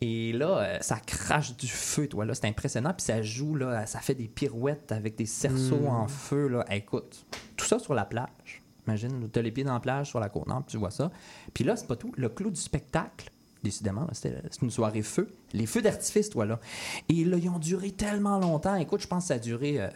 [0.00, 2.24] Et là, euh, ça crache du feu, toi.
[2.24, 2.92] Là, c'est impressionnant.
[2.92, 5.86] Puis ça joue, là, ça fait des pirouettes avec des cerceaux Mm.
[5.88, 6.48] en feu.
[6.48, 6.64] Là.
[6.68, 7.24] Hey, écoute,
[7.56, 8.62] tout ça sur la plage.
[8.86, 10.90] Imagine, tu as les pieds dans la plage, sur la côte nord, puis tu vois
[10.90, 11.10] ça.
[11.54, 12.12] Puis là, c'est pas tout.
[12.18, 13.30] Le clou du spectacle,
[13.64, 15.28] décidément, c'était c'est une soirée feu.
[15.52, 16.60] Les feux d'artifice, toi, là.
[17.08, 18.76] Et là, ils ont duré tellement longtemps.
[18.76, 19.88] Écoute, je pense que ça a duré euh,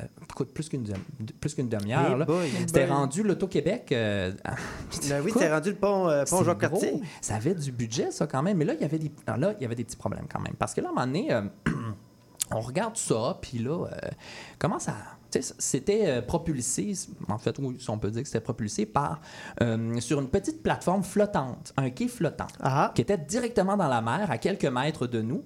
[0.54, 0.82] plus qu'une
[1.68, 2.28] demi-heure.
[2.28, 2.50] Hey.
[2.66, 3.92] C'était rendu l'Auto-Québec.
[3.92, 4.32] euh,
[5.08, 6.80] Ben oui, t'es rendu le pont, euh, pont c'est Jacques gros.
[6.80, 7.00] Cartier.
[7.20, 8.56] Ça avait du budget, ça, quand même.
[8.56, 10.54] Mais là, il y avait des, là, il y avait des petits problèmes quand même.
[10.58, 11.42] Parce que là, à un moment donné, euh,
[12.50, 14.08] on regarde ça, puis là, euh,
[14.58, 14.94] comment ça.
[15.30, 16.92] C'était euh, propulsé,
[17.28, 19.20] en fait, oui, si on peut dire que c'était propulsé par
[19.62, 24.00] euh, sur une petite plateforme flottante, un quai flottant, Ah, qui était directement dans la
[24.00, 25.44] mer, à quelques mètres de nous.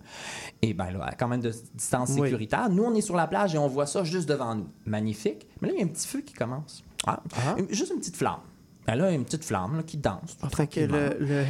[0.62, 2.22] Et bien là, quand même de distance Oui.
[2.28, 2.68] sécuritaire.
[2.70, 4.68] Nous, on est sur la plage et on voit ça juste devant nous.
[4.86, 5.46] Magnifique.
[5.60, 6.84] Mais là, il y a un petit feu qui commence.
[7.06, 7.56] Ah, Ah.
[7.70, 8.40] juste une petite flamme.
[8.86, 10.36] Ben là, une petite flamme là, qui danse.
[10.40, 10.96] fait que tranquillement.
[10.96, 11.44] le, le,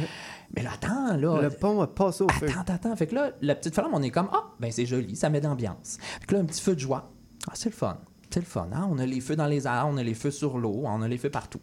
[0.55, 1.41] Mais là, attends, là.
[1.41, 2.47] le pont a passé au feu.
[2.59, 2.95] Attends, attends.
[2.95, 5.41] Fait que là, la petite flamme, on est comme, ah, ben c'est joli, ça met
[5.41, 5.97] d'ambiance.
[6.19, 7.09] Fait que là, un petit feu de joie.
[7.47, 7.97] Ah, c'est le fun.
[8.33, 8.67] C'est le fun.
[8.73, 8.87] hein?
[8.91, 11.07] On a les feux dans les airs, on a les feux sur l'eau, on a
[11.07, 11.59] les feux partout.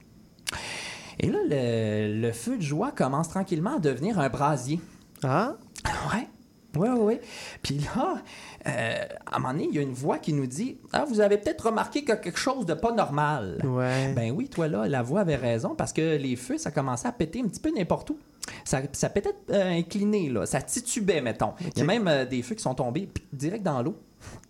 [1.18, 4.78] Et là, le, le feu de joie commence tranquillement à devenir un brasier.
[5.22, 5.54] Ah,
[6.12, 6.28] Ouais.
[6.76, 7.20] Ouais, ouais, ouais.
[7.62, 8.22] Puis là,
[8.68, 11.18] euh, à un moment donné, il y a une voix qui nous dit Ah, vous
[11.20, 13.60] avez peut-être remarqué qu'il y a quelque chose de pas normal.
[13.64, 14.12] ouais.
[14.14, 17.12] Ben oui, toi là, la voix avait raison parce que les feux, ça commençait à
[17.12, 18.18] péter un petit peu n'importe où.
[18.64, 20.46] Ça, ça pétait euh, incliné, là.
[20.46, 21.54] Ça titubait, mettons.
[21.74, 23.96] Il y a même euh, des feux qui sont tombés direct dans l'eau.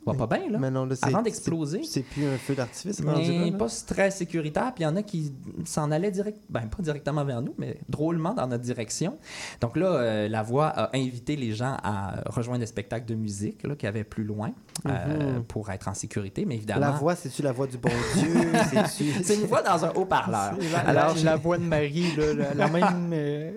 [0.07, 0.59] Va pas bien, là.
[0.59, 1.83] Mais non, là, c'est- Avant d'exploser.
[1.85, 3.57] C'est plus un feu d'artifice Mais là.
[3.59, 4.73] pas très sécuritaire.
[4.75, 5.33] Puis il y en a qui
[5.67, 9.19] s'en allaient direct, ben pas directement vers nous, mais drôlement dans notre direction.
[9.61, 13.63] Donc là, euh, la voix a invité les gens à rejoindre le spectacle de musique
[13.63, 14.51] là, qu'il y avait plus loin
[14.87, 15.45] euh, Mhm.
[15.45, 16.45] pour être en sécurité.
[16.47, 18.33] Mais évidemment, La voix, c'est-tu la voix du bon Dieu?
[19.23, 20.55] C'est une voix dans un haut-parleur.
[20.73, 23.53] La, Alors, la, la voix de Marie, là, la, la même, euh,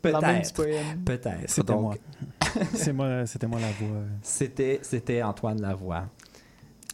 [0.00, 0.52] Peut-être.
[0.54, 1.02] poème.
[1.04, 1.64] Peut-être.
[1.64, 1.98] Donc,
[2.54, 2.64] moi.
[2.74, 4.02] C'est moi, c'était moi la voix.
[4.22, 6.04] C'était, c'était Antoine Lavoie.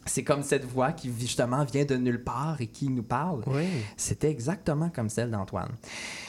[0.06, 3.42] C'est comme cette voix qui justement vient de nulle part et qui nous parle.
[3.46, 3.66] Oui.
[3.96, 5.72] C'était exactement comme celle d'Antoine.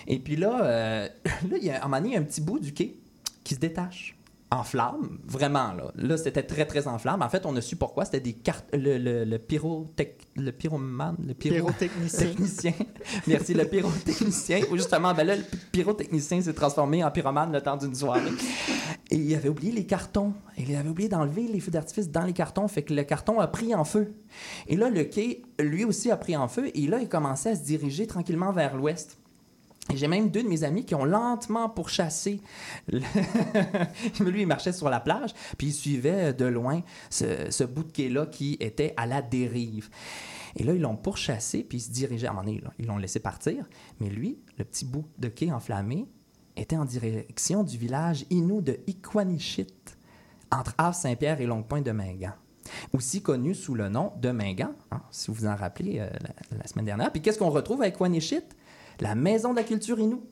[0.05, 2.19] Et puis là, euh, là il y a, à un moment donné, il y a
[2.19, 2.97] un petit bout du quai
[3.43, 4.18] qui se détache
[4.51, 5.91] en flamme, vraiment là.
[5.95, 7.21] Là, c'était très très en flamme.
[7.21, 8.05] En fait, on a su pourquoi.
[8.05, 12.27] C'était des cartes, le, le, le pyrotech- le pyromane, le pyro- Pyrotechnicien.
[12.29, 12.73] technicien.
[13.27, 14.61] Merci, le pyrotechnicien.
[14.71, 18.31] Où justement, ben là, le pyrotechnicien s'est transformé en pyromane le temps d'une soirée.
[19.11, 20.33] Et il avait oublié les cartons.
[20.57, 22.67] Il avait oublié d'enlever les feux d'artifice dans les cartons.
[22.67, 24.13] Fait que le carton a pris en feu.
[24.67, 26.71] Et là, le quai, lui aussi, a pris en feu.
[26.73, 29.17] Et là, il commençait à se diriger tranquillement vers l'ouest.
[29.95, 32.41] J'ai même deux de mes amis qui ont lentement pourchassé.
[32.91, 37.91] Lui, il marchait sur la plage, puis il suivait de loin ce, ce bout de
[37.91, 39.89] quai-là qui était à la dérive.
[40.55, 42.27] Et là, ils l'ont pourchassé, puis il se dirigeait.
[42.27, 43.65] À un moment donné, ils l'ont laissé partir.
[43.99, 46.07] Mais lui, le petit bout de quai enflammé,
[46.59, 49.67] était en direction du village Inou de Iquanichit,
[50.51, 52.33] entre Havre-Saint-Pierre et Longue-Pointe de Mingan.
[52.93, 56.09] Aussi connu sous le nom de Mingan, hein, si vous vous en rappelez euh,
[56.51, 57.11] la, semaine dernière.
[57.11, 58.43] Puis qu'est-ce qu'on retrouve à Iquanichit?
[59.01, 60.23] La Maison de la culture Inou,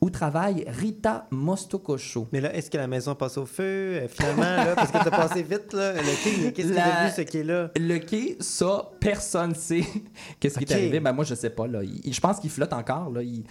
[0.00, 2.28] où travaille Rita Mostokosho.
[2.32, 5.10] Mais là, est-ce que la maison passe au feu, euh, finalement, là, parce que t'as
[5.10, 7.70] passé vite, là, le quai, qu'est-ce qu'il a vu, ce quai-là?
[7.76, 9.82] Le quai, ça, personne sait
[10.40, 11.00] qu'est-ce qui est arrivé.
[11.00, 11.66] Ben, moi, je sais pas.
[11.66, 11.82] Là.
[11.82, 13.10] Il- je pense qu'il flotte encore.
[13.10, 13.22] Là.
[13.22, 13.42] Il,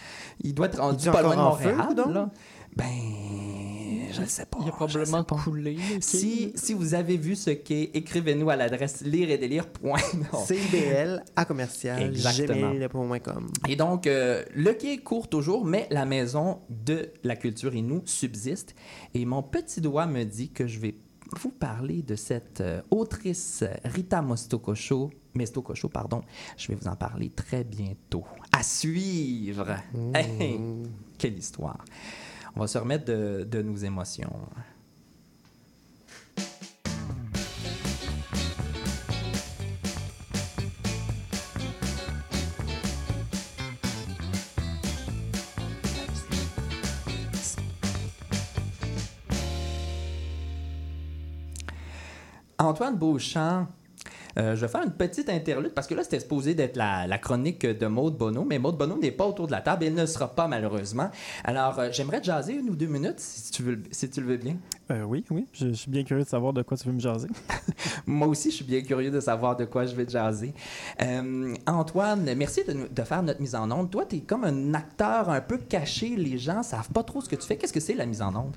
[0.44, 1.88] il doit être rendu pas loin de en feu, Montréal.
[1.88, 2.10] coudonc?
[2.12, 2.30] là.
[2.76, 4.60] Ben, je ne sais pas.
[4.62, 5.78] Il a probablement coulé.
[6.00, 9.40] Si, si vous avez vu ce quai, écrivez-nous à l'adresse lire et
[10.46, 12.72] CIBL à commercial, Exactement.
[12.74, 13.50] gmail.com.
[13.68, 18.76] Et donc, euh, le quai court toujours, mais la maison de la culture Inou subsiste.
[19.14, 20.96] Et mon petit doigt me dit que je vais
[21.40, 25.10] vous parler de cette euh, autrice Rita Mostokosho.
[25.34, 26.22] Mestokosho, pardon.
[26.58, 28.24] Je vais vous en parler très bientôt.
[28.52, 29.66] À suivre!
[30.14, 30.60] Hey,
[31.18, 31.84] quelle histoire!
[32.56, 34.30] On va se remettre de, de nos émotions.
[52.60, 53.68] Antoine Beauchamp,
[54.38, 57.18] euh, je vais faire une petite interlude parce que là, c'était supposé d'être la, la
[57.18, 59.94] chronique de Maude Bonneau, mais Maude Bonneau n'est pas autour de la table et elle
[59.94, 61.10] ne sera pas malheureusement.
[61.44, 64.28] Alors, euh, j'aimerais te jaser une ou deux minutes si tu, veux, si tu le
[64.28, 64.58] veux bien.
[64.92, 65.46] Euh, oui, oui.
[65.54, 67.30] Je, je suis bien curieux de savoir de quoi tu veux me jaser.
[68.06, 70.54] Moi aussi, je suis bien curieux de savoir de quoi je vais te jaser.
[71.68, 73.90] Antoine, merci de, nous- de faire notre mise en onde.
[73.92, 76.16] Toi, tu es comme un acteur un peu caché.
[76.16, 77.58] Les gens ne savent pas trop ce que tu fais.
[77.58, 78.56] Qu'est-ce que c'est la mise en onde?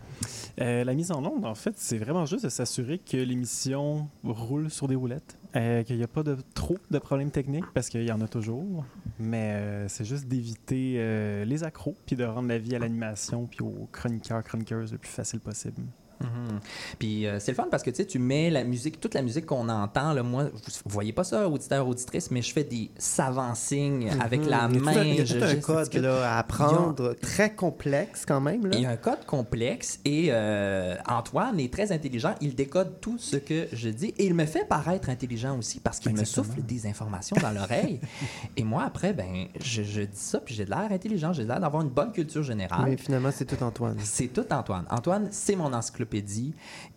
[0.58, 4.88] La mise en onde, en fait, c'est vraiment juste de s'assurer que l'émission roule sur
[4.88, 8.12] des roulettes, euh, qu'il n'y a pas de trop de problèmes techniques, parce qu'il y
[8.12, 8.84] en a toujours.
[9.18, 13.46] Mais euh, c'est juste d'éviter euh, les accros, puis de rendre la vie à l'animation,
[13.46, 15.80] puis aux chroniqueurs, chroniqueuses le plus facile possible.
[16.20, 16.60] Mhm.
[16.98, 19.22] Puis euh, c'est le fun parce que tu sais, tu mets la musique, toute la
[19.22, 20.12] musique qu'on entend.
[20.12, 24.10] Là, moi, vous, vous voyez pas ça, auditeur, auditrice, mais je fais des savants signes
[24.20, 25.02] avec la Il y a tout main.
[25.02, 28.66] Il y a tout un code là, à apprendre, très complexe quand même.
[28.66, 28.76] Là.
[28.76, 32.34] Il y a un code complexe et euh, Antoine est très intelligent.
[32.40, 35.98] Il décode tout ce que je dis et il me fait paraître intelligent aussi parce
[35.98, 38.00] qu'il me souffle des informations dans l'oreille.
[38.56, 41.60] et moi, après, ben, je, je dis ça puis j'ai de l'air intelligent, j'ai l'air
[41.60, 42.84] d'avoir une bonne culture générale.
[42.84, 43.96] Mais finalement, c'est tout Antoine.
[44.02, 44.86] C'est tout Antoine.
[44.90, 46.05] Antoine, c'est mon encyclopédie.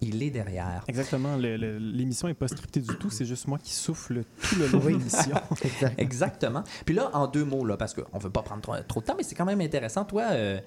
[0.01, 0.83] Il est derrière.
[0.87, 1.35] Exactement.
[1.37, 4.87] L'émission n'est pas scriptée du tout, c'est juste moi qui souffle tout le long de
[4.89, 5.35] l'émission.
[5.63, 5.99] Exact.
[5.99, 6.63] Exactement.
[6.85, 9.05] Puis là, en deux mots, là, parce qu'on ne veut pas prendre trop, trop de
[9.05, 10.05] temps, mais c'est quand même intéressant.
[10.05, 10.59] Toi, euh,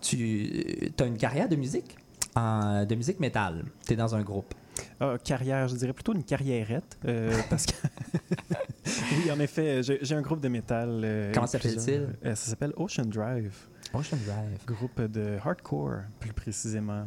[0.00, 1.96] tu as une carrière de musique,
[2.36, 3.64] en- de musique métal.
[3.86, 4.54] Tu es dans un groupe.
[5.00, 6.98] Ah, carrière, je dirais plutôt une carriérette.
[7.06, 7.72] euh, parce que.
[8.86, 11.00] oui, en effet, j'ai un groupe de métal.
[11.04, 12.08] euh, Comment s'appelle-t-il?
[12.24, 13.54] euh, Ça s'appelle Ocean Drive.
[13.92, 14.58] Ocean Drive.
[14.66, 17.04] Groupe de hardcore, plus précisément.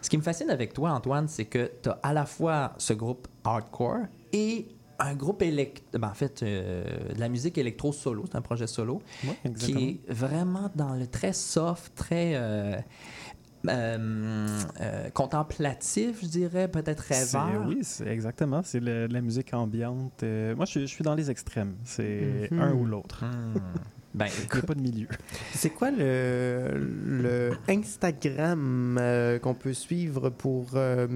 [0.00, 2.92] Ce qui me fascine avec toi, Antoine, c'est que tu as à la fois ce
[2.92, 4.66] groupe hardcore et
[4.98, 5.98] un groupe électro.
[6.02, 8.24] en fait, euh, de la musique électro solo.
[8.30, 9.02] C'est un projet solo.
[9.58, 12.76] Qui est vraiment dans le très soft, très euh,
[13.68, 17.64] euh, contemplatif, je dirais, peut-être rêveur.
[17.66, 18.60] Oui, exactement.
[18.62, 20.22] C'est la musique ambiante.
[20.22, 21.74] Moi, je, je suis dans les extrêmes.
[21.84, 22.60] C'est Mhm.
[22.60, 23.24] un ou l'autre.
[23.24, 23.54] Hmm.
[24.14, 25.08] Ben, Il n'y a pas de milieu.
[25.54, 26.70] C'est quoi le,
[27.04, 31.06] le Instagram euh, qu'on peut suivre pour euh,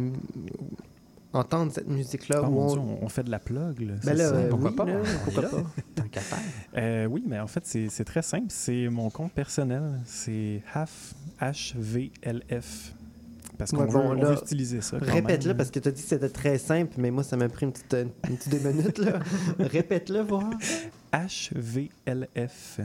[1.33, 2.41] entendre cette musique-là.
[2.43, 3.81] Oh on- Dieu, on, fait de la plug.
[3.81, 4.85] Là, Ben là, euh, pourquoi oui, pas?
[4.87, 5.49] là, pourquoi Là.
[5.49, 5.63] pas?
[5.95, 7.11] Tant qu'à faire.
[7.11, 8.47] Oui, mais en fait, c'est c'est très simple.
[8.49, 10.01] C'est mon compte personnel.
[10.05, 12.95] C'est HAF, H-V-L-F.
[13.59, 14.99] Parce qu'on Ouais, bon, veut, on là, veut utiliser ça.
[15.01, 17.67] Répète-le parce que tu as dit que c'était très simple, mais moi, ça m'a pris
[17.67, 17.93] une petite,
[18.29, 19.03] une petite deux minutes.
[19.59, 20.49] Répète-le, voir.
[21.13, 22.81] H-V-L-F.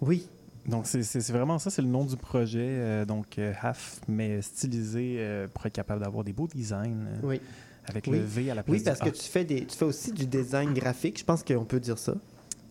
[0.00, 0.28] Oui.
[0.66, 2.58] Donc, c'est- vraiment ça, c'est le nom du projet.
[2.68, 7.16] euh, donc, euh, HAF, mais stylisé euh, pour être capable d'avoir des beaux designs euh,
[7.22, 7.40] Oui.
[7.86, 8.18] avec Oui.
[8.18, 10.12] le V à la place Oui, parce du que tu fais, des, tu fais aussi
[10.12, 11.18] du design graphique.
[11.18, 12.14] Je pense qu'on peut dire ça.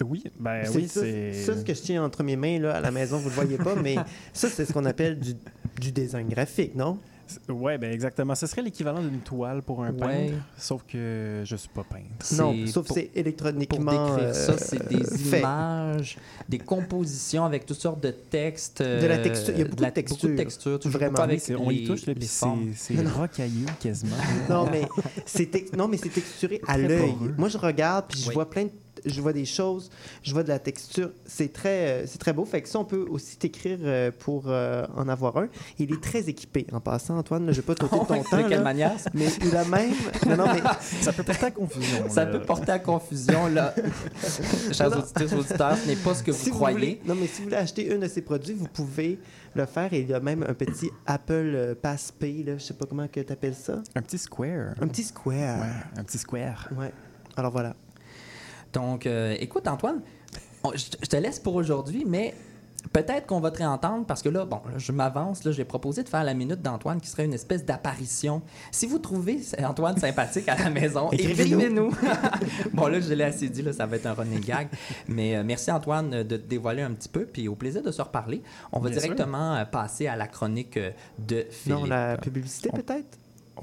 [0.04, 1.34] Oui, ben C'est oui, c'est.
[1.34, 3.36] ça, ce que je tiens entre mes mains là, à la maison, vous ne le
[3.36, 3.96] voyez pas, mais
[4.34, 5.36] ça, c'est ce qu'on appelle du,
[5.80, 6.98] du design graphique, non?
[7.50, 8.36] Ouais, ben exactement.
[8.36, 9.98] Ce serait l'équivalent d'une toile pour un Ouais.
[10.28, 12.04] peintre, sauf que je suis pas peintre.
[12.38, 14.18] Non, sauf que c'est Pour électroniquement.
[14.34, 15.40] ça, euh, c'est des fait.
[15.40, 16.18] images,
[16.50, 18.82] des compositions avec toutes sortes de textes.
[18.84, 19.54] De la euh, texture.
[19.56, 20.30] Il y a beaucoup de la- texture.
[20.30, 21.12] Beaucoup de Vraiment.
[21.14, 22.72] beaucoup avec C'est- on y les- touche, là, les puis formes.
[22.76, 24.16] c'est c'est rocailleux quasiment.
[24.50, 24.82] Non, mais
[25.26, 27.16] c'est tex- non, mais c'est texturé à l'œil.
[27.38, 28.34] Moi, je regarde puis je Oui.
[28.36, 28.72] vois plein de
[29.06, 29.90] je vois des choses,
[30.24, 31.12] je vois de la texture.
[31.26, 32.46] C'est très, euh, c'est très beau.
[32.46, 35.48] Fait que ça, on peut aussi t'écrire euh, pour euh, en avoir un.
[35.80, 36.66] Il est très équipé.
[36.72, 38.38] En passant, Antoine, là, je vais pas t'ôter Oh, ton de temps.
[38.48, 38.92] quelle là, manière?
[39.14, 39.92] mais il a même.
[40.28, 40.62] Non, non, mais
[41.02, 42.10] Ça peut porter à confusion.
[42.10, 42.32] Ça là.
[42.32, 43.74] peut porter à confusion, là.
[44.72, 46.78] Chers auditeurs, auditeurs, ce n'est pas ce que si vous vous croyez.
[46.78, 49.20] voulez, non, mais si vous voulez acheter un de ces produits, vous pouvez
[49.56, 49.92] le faire.
[49.94, 52.44] Et il y a même un petit Apple Pass Pay.
[52.44, 53.82] Là, je sais pas comment que tu appelles ça.
[53.96, 54.74] Un petit square.
[54.82, 55.60] Un petit Square.
[55.60, 56.70] Ouais, un petit square.
[56.78, 56.92] Ouais.
[57.36, 57.76] Alors voilà.
[58.74, 60.02] Donc, euh, écoute, Antoine,
[60.64, 62.34] on- je je te laisse pour aujourd'hui, mais
[62.92, 65.44] peut-être qu'on va te réentendre parce que là, bon, là, je m'avance.
[65.46, 68.42] Là, j'ai proposé de faire la minute d'Antoine qui serait une espèce d'apparition.
[68.72, 71.92] Si vous trouvez Antoine sympathique à la maison, Écrivez-nous.
[72.74, 74.68] bon, là, je l'ai assez dit, là, ça va être un running gag.
[75.08, 77.26] Mais euh, merci, Antoine, de te dévoiler un petit peu.
[77.26, 78.42] Puis au plaisir de se reparler.
[78.72, 81.80] On va Bien directement euh, passer à la chronique euh, de Philippe.
[81.80, 83.18] Non, la publicité On- peut-être?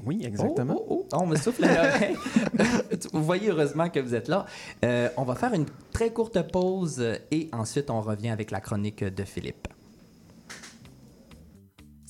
[0.05, 0.75] Oui, exactement.
[0.77, 2.15] Oh, oh, oh, on me souffle l'oreille.
[3.13, 4.45] vous voyez heureusement que vous êtes là.
[4.85, 9.03] Euh, on va faire une très courte pause et ensuite on revient avec la chronique
[9.03, 9.67] de Philippe.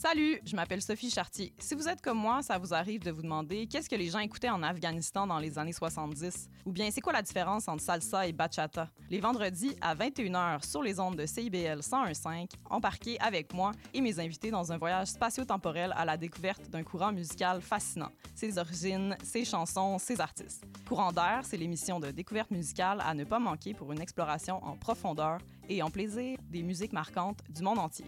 [0.02, 1.54] Salut, je m'appelle Sophie Chartier.
[1.60, 4.18] Si vous êtes comme moi, ça vous arrive de vous demander qu'est-ce que les gens
[4.18, 8.26] écoutaient en Afghanistan dans les années 70 ou bien c'est quoi la différence entre salsa
[8.26, 8.90] et bachata?
[9.12, 14.20] Les vendredis à 21h sur les ondes de CIBL 101.5, embarquez avec moi et mes
[14.20, 19.46] invités dans un voyage spatio-temporel à la découverte d'un courant musical fascinant, ses origines, ses
[19.46, 20.66] chansons, ses artistes.
[20.90, 24.76] Courant d'air, c'est l'émission de découverte musicale à ne pas manquer pour une exploration en
[24.78, 25.38] profondeur
[25.70, 28.08] et en plaisir des musiques marquantes du monde entier.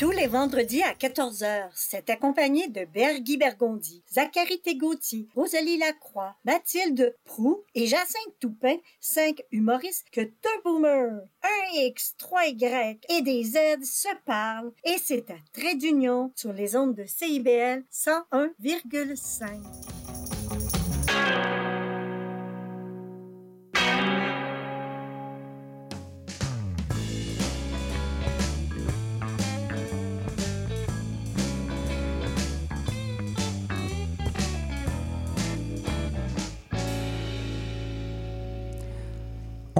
[0.00, 7.14] Tous les vendredis à 14h, c'est accompagné de Berguy Bergondi, Zachary Tégauti, Rosalie Lacroix, Mathilde
[7.26, 13.44] Prou et Jacinthe Toupin, cinq humoristes que deux boomers, un X, trois Y et des
[13.44, 19.99] Z se parlent et c'est à Trait d'Union sur les ondes de CIBL 101,5.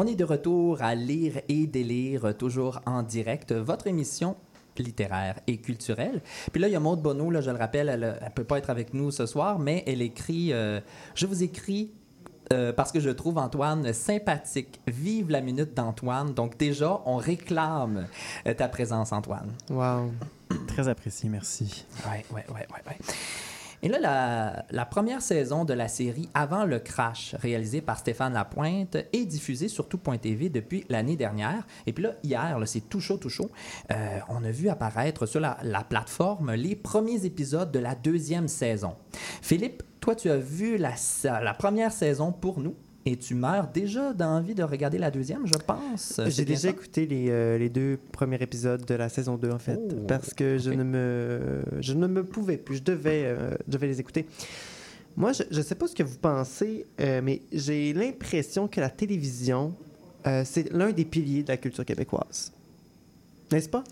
[0.03, 4.35] On est de retour à Lire et délire, toujours en direct, votre émission
[4.79, 6.23] littéraire et culturelle.
[6.51, 8.57] Puis là, il y a Maude Bonneau, là, je le rappelle, elle ne peut pas
[8.57, 10.81] être avec nous ce soir, mais elle écrit euh,
[11.15, 11.91] Je vous écris
[12.51, 14.81] euh, parce que je trouve Antoine sympathique.
[14.87, 16.33] Vive la minute d'Antoine.
[16.33, 18.07] Donc déjà, on réclame
[18.47, 19.53] euh, ta présence, Antoine.
[19.69, 20.13] Wow.
[20.67, 21.85] Très apprécié, merci.
[22.07, 22.97] Ouais, ouais, ouais, ouais, ouais.
[23.83, 28.97] Et là, la, première saison de la série Avant le crash, réalisée par Stéphane Lapointe,
[29.13, 31.67] est diffusée sur tout.tv depuis l'année dernière.
[31.87, 33.51] Et puis là, hier, c'est tout chaud, tout chaud.
[33.91, 38.49] euh, on a vu apparaître sur la, la plateforme les premiers épisodes de la deuxième
[38.49, 38.95] saison.
[39.41, 42.75] Philippe, toi, tu as vu la première saison pour nous.
[43.07, 46.21] Et tu meurs déjà d'envie de regarder la deuxième, je pense.
[46.27, 49.79] J'ai déjà écouté les, euh, les deux premiers épisodes de la saison 2, en fait,
[49.81, 52.77] Oh, parce que je, ne me, je ne me pouvais plus.
[52.77, 54.27] Je devais, euh, je devais les écouter.
[55.17, 58.91] Moi, je ne sais pas ce que vous pensez, euh, mais j'ai l'impression que la
[58.91, 59.75] télévision,
[60.45, 62.53] c'est l'un des piliers de la culture québécoise.
[63.51, 63.83] N'est-ce pas?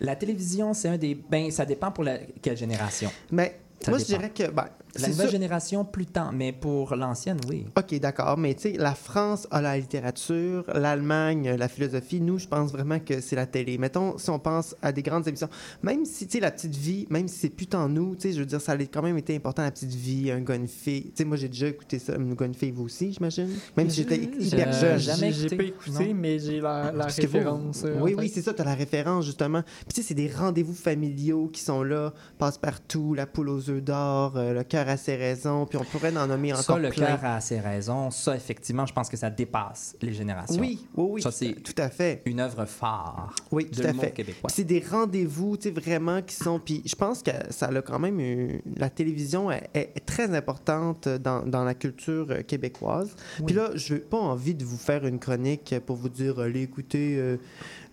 [0.00, 1.14] La télévision, c'est un des.
[1.14, 2.18] Ben, ça dépend pour la...
[2.40, 3.10] quelle génération.
[3.30, 4.50] Mais Ça moi, je dirais que.
[4.50, 7.66] Ben, La c'est nouvelle sûr- génération, plus tant, mais pour l'ancienne, oui.
[7.76, 8.36] OK, d'accord.
[8.38, 12.20] Mais tu sais, la France a la littérature, l'Allemagne, la philosophie.
[12.20, 13.78] Nous, je pense vraiment que c'est la télé.
[13.78, 15.48] Mettons, si on pense à des grandes émissions,
[15.82, 18.32] même si, tu sais, la petite vie, même si c'est plus tant nous, tu sais,
[18.34, 20.68] je veux dire, ça a quand même été important, la petite vie, un gars, une
[20.68, 21.04] fille.
[21.10, 23.48] Tu sais, moi, j'ai déjà écouté ça, un gars, une fille, vous aussi, j'imagine?
[23.76, 24.98] Même si j'étais hyper Euh, jeune.
[24.98, 26.14] jamais J'ai pas écouté, non.
[26.14, 27.82] mais j'ai la, vous- référence.
[27.84, 29.62] euh, oui, oui, c'est ça, tu as la référence, justement.
[29.62, 33.82] Puis, tu sais, c'est des rendez-vous familiaux qui sont là, passe-partout, la poule aux œufs
[33.82, 36.90] d'or, euh, le cœur à ses raisons, puis on pourrait en nommer encore Ça, le
[36.90, 37.06] plein.
[37.06, 38.10] cœur a ses raisons.
[38.10, 40.60] Ça, effectivement, je pense que ça dépasse les générations.
[40.60, 41.22] Oui, oui, oui.
[41.22, 42.22] Ça, c'est tout à fait.
[42.26, 44.10] une œuvre phare Oui, de tout à l'humour fait.
[44.12, 44.50] québécois.
[44.52, 46.60] C'est des rendez-vous, tu sais, vraiment qui sont.
[46.60, 48.20] Puis je pense que ça a quand même.
[48.20, 53.14] eu- La télévision est, est très importante dans, dans la culture euh, québécoise.
[53.46, 56.62] Puis là, je n'ai pas envie de vous faire une chronique pour vous dire allez
[56.62, 57.36] écouter euh,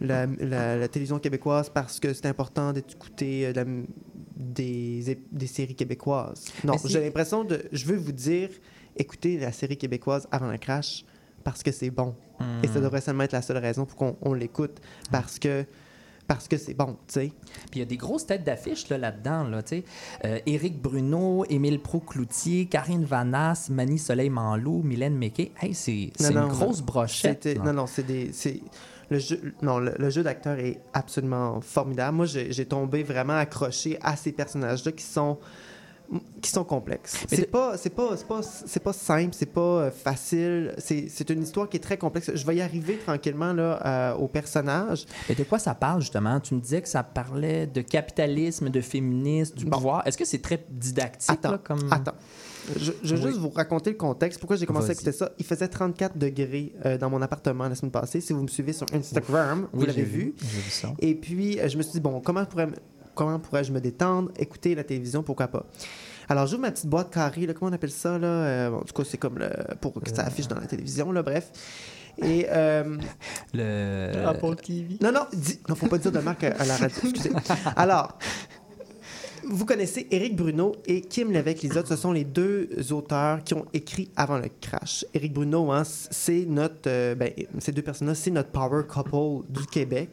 [0.02, 3.84] la, la- la télévision québécoise parce que c'est important d'écouter euh,
[4.38, 6.46] des, des séries québécoises.
[6.64, 7.64] Non, j'ai l'impression de.
[7.72, 8.50] Je veux vous dire
[8.98, 11.06] écoutez la série québécoise avant le crash
[11.44, 12.16] parce que c'est bon.
[12.64, 12.84] Et ça Hmm.
[12.84, 14.80] devrait seulement être la seule raison pour qu'on on l'écoute
[15.12, 15.66] parce que
[16.28, 17.32] parce que c'est bon, tu sais.
[17.70, 19.44] Puis il y a des grosses têtes d'affiche là, là-dedans.
[19.44, 19.84] Là, tu sais.
[20.26, 25.52] Euh, Éric Bruno, Émile Pro-Cloutier, Karine Vanasse, Mani Soleil-Manlou, Mylène Méquet.
[25.62, 27.48] Hey, c'est une non, grosse brochette.
[27.64, 28.32] Non, non, c'est des.
[29.10, 32.18] Le jeu, non, le, le jeu d'acteur est absolument formidable.
[32.18, 35.38] Moi, j'ai tombé vraiment accroché à ces personnages-là qui sont
[36.40, 37.26] qui sont complexes.
[37.32, 41.30] Mais C'est pas c'est pas c'est pas c'est pas simple, c'est pas euh, facile, c'est
[41.32, 42.30] une histoire qui est très complexe.
[42.36, 45.06] Je vais y arriver tranquillement là euh, au personnage.
[45.30, 46.40] Et de quoi ça parle, justement?
[46.40, 49.78] Tu me disais que ça parlait de capitalisme, de féminisme, du Bon.
[49.78, 50.06] pouvoir.
[50.08, 51.32] Est-ce que c'est très didactique?
[51.32, 51.88] Attends, là, comme...
[51.92, 52.14] attends.
[52.80, 53.28] Je, je vais Oui.
[53.30, 54.40] juste vous raconter le contexte.
[54.40, 55.32] Pourquoi j'ai commencé à écouter ça?
[55.40, 58.22] Il faisait 34 degrés euh, dans mon appartement la semaine passée.
[58.22, 60.34] Si vous me suivez sur Instagram, vous Oui, l'avez vu.
[60.42, 60.94] J'ai vu ça.
[61.00, 62.68] Et puis, euh, je me suis dit, bon, comment, pourrais,
[63.14, 65.66] comment pourrais-je me détendre, écouter la télévision, pourquoi pas?
[66.28, 68.18] Alors, j'ouvre ma petite boîte carrée, là, comment on appelle ça?
[68.18, 68.28] Là?
[68.28, 69.50] Euh, bon, en tout cas, c'est comme le,
[69.80, 71.52] pour que ça affiche dans la télévision, là, bref.
[72.18, 72.48] Et.
[72.50, 72.98] euh,
[73.54, 74.26] Le...
[74.26, 74.98] Apple TV.
[75.02, 77.32] non, non, dis, non, faut pas dire de marque à, à la radio, excusez.
[77.76, 78.18] Alors,
[79.48, 81.88] vous connaissez Éric Bruno et Kim Lévesque-Lisotte.
[81.88, 85.06] Ce sont les deux auteurs qui ont écrit avant le crash.
[85.14, 86.88] Éric Bruno, hein, c'est notre...
[86.88, 90.10] euh, ben, ces deux personnes-là, c'est notre power couple du Québec.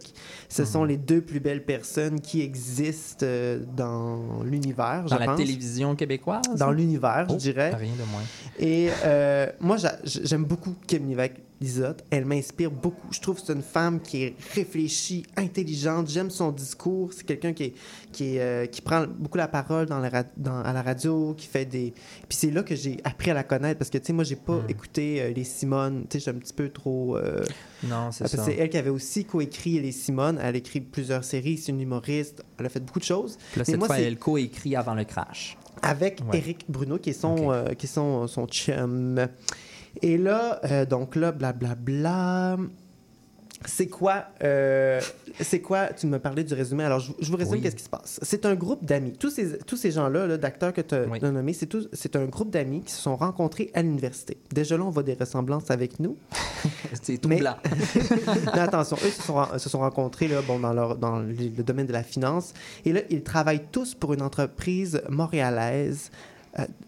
[0.48, 5.26] Ce sont les deux plus belles personnes qui existent euh, dans l'univers, je Dans la
[5.26, 5.38] pense.
[5.38, 6.42] télévision québécoise?
[6.58, 7.74] Dans l'univers, Oh, je dirais.
[7.74, 8.22] Rien de moins.
[8.58, 12.04] Et euh, moi, j'a- j'aime beaucoup Kim Lévesque Lisotte.
[12.10, 13.06] Elle m'inspire beaucoup.
[13.12, 16.08] Je trouve que c'est une femme qui est réfléchie, intelligente.
[16.10, 17.12] J'aime son discours.
[17.12, 17.74] C'est quelqu'un qui, est-
[18.12, 21.34] qui, est, euh, qui prend beaucoup la parole dans la ra- dans- à la radio,
[21.36, 21.92] qui fait des...
[22.28, 24.36] Puis c'est là que j'ai appris à la connaître parce que, tu sais, moi, j'ai
[24.36, 24.66] pas Mm.
[24.70, 26.04] écouté euh, les Simone.
[26.10, 27.16] Tu sais, suis un petit peu trop...
[27.16, 27.44] euh,
[27.84, 28.44] Non, c'est ça.
[28.44, 30.38] c'est elle qui avait aussi coécrit les Simone.
[30.42, 31.58] Elle a écrit plusieurs séries.
[31.58, 32.42] C'est une humoriste.
[32.58, 33.38] Elle a fait beaucoup de choses.
[33.56, 35.56] Là, cette moi, fois, elle coécrit avant le crash.
[35.80, 36.38] avec Ouais.
[36.38, 39.26] Eric Bruno, qui est son, qui est son, son chum.
[40.00, 42.56] Et là, euh, donc là, blablabla.
[43.64, 45.00] C'est quoi, euh,
[45.40, 47.60] c'est quoi, tu me parlais du résumé, alors je, je vous résume Oui.
[47.60, 48.18] qu'est-ce qui se passe.
[48.20, 49.12] C'est un groupe d'amis.
[49.12, 51.20] Tous ces, tous ces gens-là, là, d'acteurs que tu as Oui.
[51.20, 54.36] nommés, c'est, un groupe d'amis qui se sont rencontrés à l'université.
[54.52, 56.16] Déjà là, on voit des ressemblances avec nous.
[57.04, 57.54] C'est tout Mais- blanc.
[58.52, 61.32] Mais attention, eux se sont, ren- se sont rencontrés là, bon, dans, leur, dans le,
[61.32, 62.54] le domaine de la finance.
[62.84, 66.10] Et là, ils travaillent tous pour une entreprise montréalaise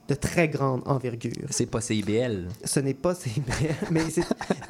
[0.08, 1.32] de très grande envergure.
[1.48, 2.48] C'est pas CIBL.
[2.64, 3.30] Ce n'est pas ces
[3.90, 4.02] mais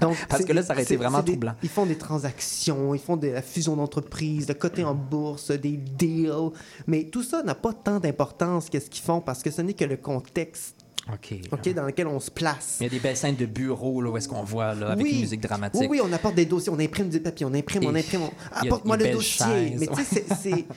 [0.00, 1.54] donc Parce que là, ça aurait été vraiment des- troublant.
[1.64, 5.76] Ils font des transactions, ils font de la fusion d'entreprises, de côté en bourse, des
[5.76, 6.50] deals,
[6.86, 9.84] mais tout ça n'a pas tant d'importance qu'est-ce qu'ils font parce que ce n'est que
[9.84, 10.76] le contexte,
[11.12, 12.76] ok, dans lequel on se place.
[12.80, 15.04] Il y a des belles scènes de bureau là, où est-ce qu'on voit là, avec
[15.04, 15.12] Oui.
[15.14, 15.80] une musique dramatique.
[15.80, 18.22] Oui, oui, on apporte des dossiers, on imprime des papiers, on imprime, on imprime.
[18.22, 19.44] on- Apporte-moi le dossier.
[19.44, 20.64] chaise, Mais tu sais, c'est.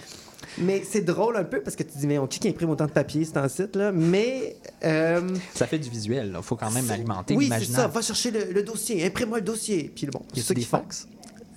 [0.60, 2.86] Mais c'est drôle un peu parce que tu dis, mais on qui qui imprime autant
[2.88, 3.92] de papier, c'est un site, là.
[3.92, 4.56] Mais.
[4.84, 5.22] euh,
[5.54, 6.34] Ça fait du visuel.
[6.36, 7.56] Il faut quand même alimenter Oui, c'est ça.
[7.60, 7.90] l'imaginaire.
[7.90, 9.92] Va chercher le, le dossier, imprime-moi le dossier.
[9.96, 10.78] Puis bon, Y c'est ça font.
[10.78, 11.08] fax?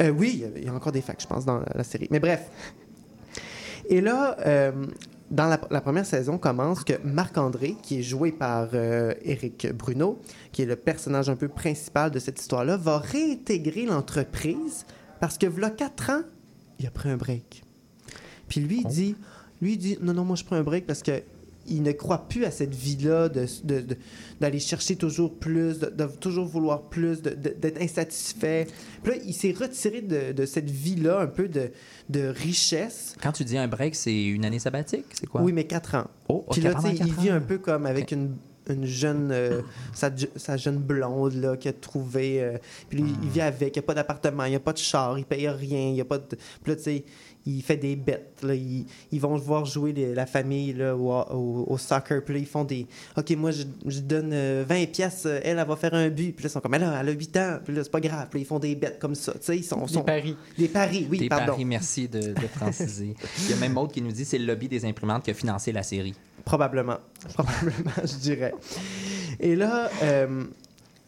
[0.03, 1.67] Euh, oui, il y a- il y, a encore des fax, je pense, dans la,
[1.75, 2.09] la série.
[2.11, 2.43] Mais bref.
[3.89, 4.73] Et là, euh,
[5.31, 10.21] dans la, la première saison commence que Marc-André, qui est joué par euh, Éric Bruno,
[10.53, 14.85] qui est le personnage un peu principal de cette histoire-là, va réintégrer l'entreprise
[15.21, 16.23] parce que, voilà quatre ans,
[16.79, 17.63] il a pris un break.
[18.51, 19.17] Puis lui, il dit,
[19.63, 21.23] lui, il dit, non, non, moi, je prends un break parce que
[21.67, 23.97] il ne croit plus à cette vie-là de- de- de-
[24.41, 28.67] d'aller chercher toujours plus, de, toujours vouloir plus, d'être insatisfait.
[29.05, 31.71] Puis là, il s'est retiré de, de cette vie-là un peu de,
[32.09, 33.15] de richesse.
[33.23, 35.05] Quand tu dis un break, c'est une année sabbatique?
[35.13, 35.43] C'est quoi?
[35.43, 36.07] Oui, mais quatre ans.
[36.29, 36.73] Oh, Puis là,
[37.07, 38.35] il vit un peu comme avec une,
[38.69, 39.61] une jeune, euh,
[39.93, 42.43] sa, sa jeune blonde là, qu'il a trouvé.
[42.43, 42.57] euh,
[42.89, 44.79] puis lui, il vit avec, il n'y a pas d'appartement, il n'y a pas de
[44.79, 46.25] char, il paye rien, il n'y a pas de.
[46.25, 46.39] Puis
[46.73, 47.05] là, tu sais,
[47.47, 48.39] il fait des bêtes.
[48.43, 52.23] Là, ils, ils vont voir jouer les- la famille là, au, au- au soccer.
[52.25, 52.87] Puis là, ils font des.
[53.17, 56.33] OK, moi, je, je donne euh, 20 pièces, elle, elle va faire un but.
[56.33, 57.59] Puis là, ils sont comme, elle, elle a 8 ans.
[57.65, 58.27] Puis là, c'est pas grave.
[58.31, 59.33] Puis là, ils font des bêtes comme ça.
[59.33, 59.85] Tu sais, ils sont.
[59.87, 60.37] Des sont- paris.
[60.59, 61.53] Des paris, oui, Des pardon.
[61.53, 63.15] paris, merci de, de franciser.
[63.45, 65.35] Il y a même Maud qui nous dit c'est le lobby des imprimantes qui a
[65.35, 66.15] financé la série.
[66.45, 66.99] Probablement.
[67.35, 68.55] Probablement, je dirais.
[69.39, 70.45] Et là, euh,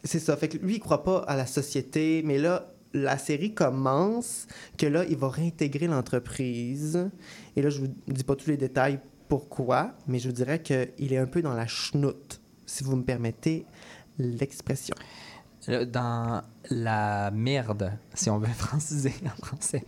[0.03, 0.35] c'est ça.
[0.37, 4.85] Fait que lui, il croit pas à la société, mais là, la série commence que
[4.85, 7.09] là, il va réintégrer l'entreprise.
[7.55, 11.11] Et là, je vous dis pas tous les détails pourquoi, mais je vous dirais qu'il
[11.13, 13.65] est un peu dans la chenoute, si vous me permettez
[14.19, 14.95] l'expression.
[15.67, 19.83] Dans la merde, si on veut franciser en français.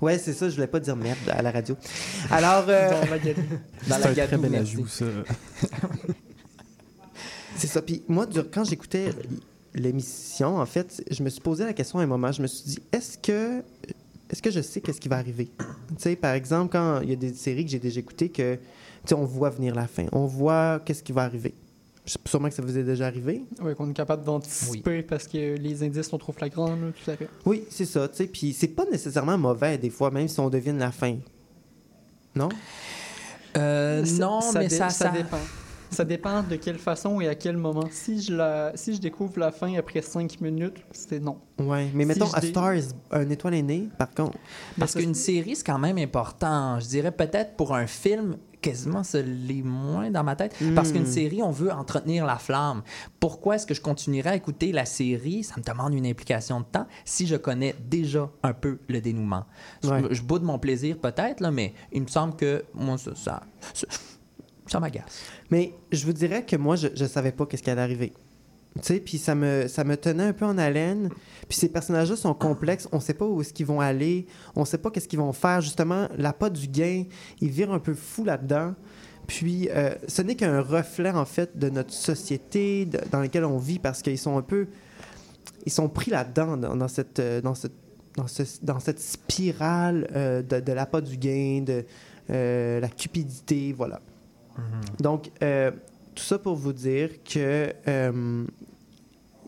[0.00, 1.76] Ouais, c'est ça, je voulais pas dire merde à la radio.
[2.30, 3.42] Alors, euh, Dans la galerie.
[3.88, 4.72] Dans C'est la un très gadoue, bel merci.
[4.72, 5.04] ajout, ça.
[7.56, 7.82] C'est ça.
[7.82, 9.10] Puis moi, quand j'écoutais
[9.78, 12.30] l'émission, en fait, je me suis posé la question à un moment.
[12.32, 13.62] Je me suis dit, est-ce que,
[14.30, 15.50] est-ce que je sais qu'est-ce qui va arriver?
[15.58, 18.54] Tu sais, par exemple, quand il y a des séries que j'ai déjà écoutées, que,
[18.56, 18.60] tu
[19.06, 20.06] sais, on voit venir la fin.
[20.12, 21.54] On voit qu'est-ce qui va arriver.
[22.04, 23.42] Je sais Sûrement que ça vous est déjà arrivé.
[23.60, 27.16] Oui, qu'on est capable d'anticiper parce que les indices sont trop flagrants, là, tout à
[27.16, 27.28] fait.
[27.44, 28.08] Oui, c'est ça.
[28.08, 31.16] Tu sais, puis c'est pas nécessairement mauvais, des fois, même si on devine la fin.
[32.34, 32.48] Non?
[33.56, 35.38] Euh, Ça- non, mais dé- ça, ça, dépend.
[35.90, 37.84] Ça dépend de quelle façon et à quel moment.
[37.90, 41.38] Si je, la, si je découvre la fin après 5 minutes, c'est non.
[41.58, 41.88] Ouais.
[41.94, 44.38] Mais Si mettons, A dé- Star is un étoile est née, par contre.
[44.78, 46.78] Parce ça, qu'une série, c'est quand même important.
[46.80, 50.54] Je dirais peut-être pour un film, quasiment ce l'est moins dans ma tête.
[50.74, 51.06] Parce qu'une Hmm.
[51.06, 52.82] série, on veut entretenir la flamme.
[53.20, 55.44] Pourquoi est-ce que je continuerais à écouter la série?
[55.44, 59.44] Ça me demande une implication de temps si je connais déjà un peu le dénouement.
[59.82, 60.02] Je- Ouais.
[60.10, 63.42] Je, boude mon plaisir peut-être, là, mais il me semble que moi, ça, ça,
[64.68, 65.22] ça, m'agace.
[65.50, 68.12] Mais je vous dirais que moi, je ne savais pas qu'est-ce qui allait arriver.
[68.76, 71.08] Tu sais, puis ça me, ça me tenait un peu en haleine.
[71.48, 72.86] Puis ces personnages-là sont complexes.
[72.92, 74.26] On ne sait pas où est-ce qu'ils vont aller.
[74.54, 75.60] On ne sait pas qu'est-ce qu'ils vont faire.
[75.62, 77.04] Justement, la du gain,
[77.40, 78.74] ils virent un peu fou là-dedans.
[79.26, 83.78] Puis euh, ce n'est qu'un reflet, en fait, de notre société dans laquelle on vit
[83.78, 84.68] parce qu'ils sont un peu...
[85.66, 87.18] Ils sont pris là-dedans, dans, cette...
[87.18, 87.72] euh, Dans cette
[88.16, 91.84] dans, ce- dans cette spirale euh, de, de l'appât du gain, de
[92.28, 94.00] la cupidité, voilà.
[95.00, 95.70] Donc, euh,
[96.14, 98.44] tout ça pour vous dire que euh,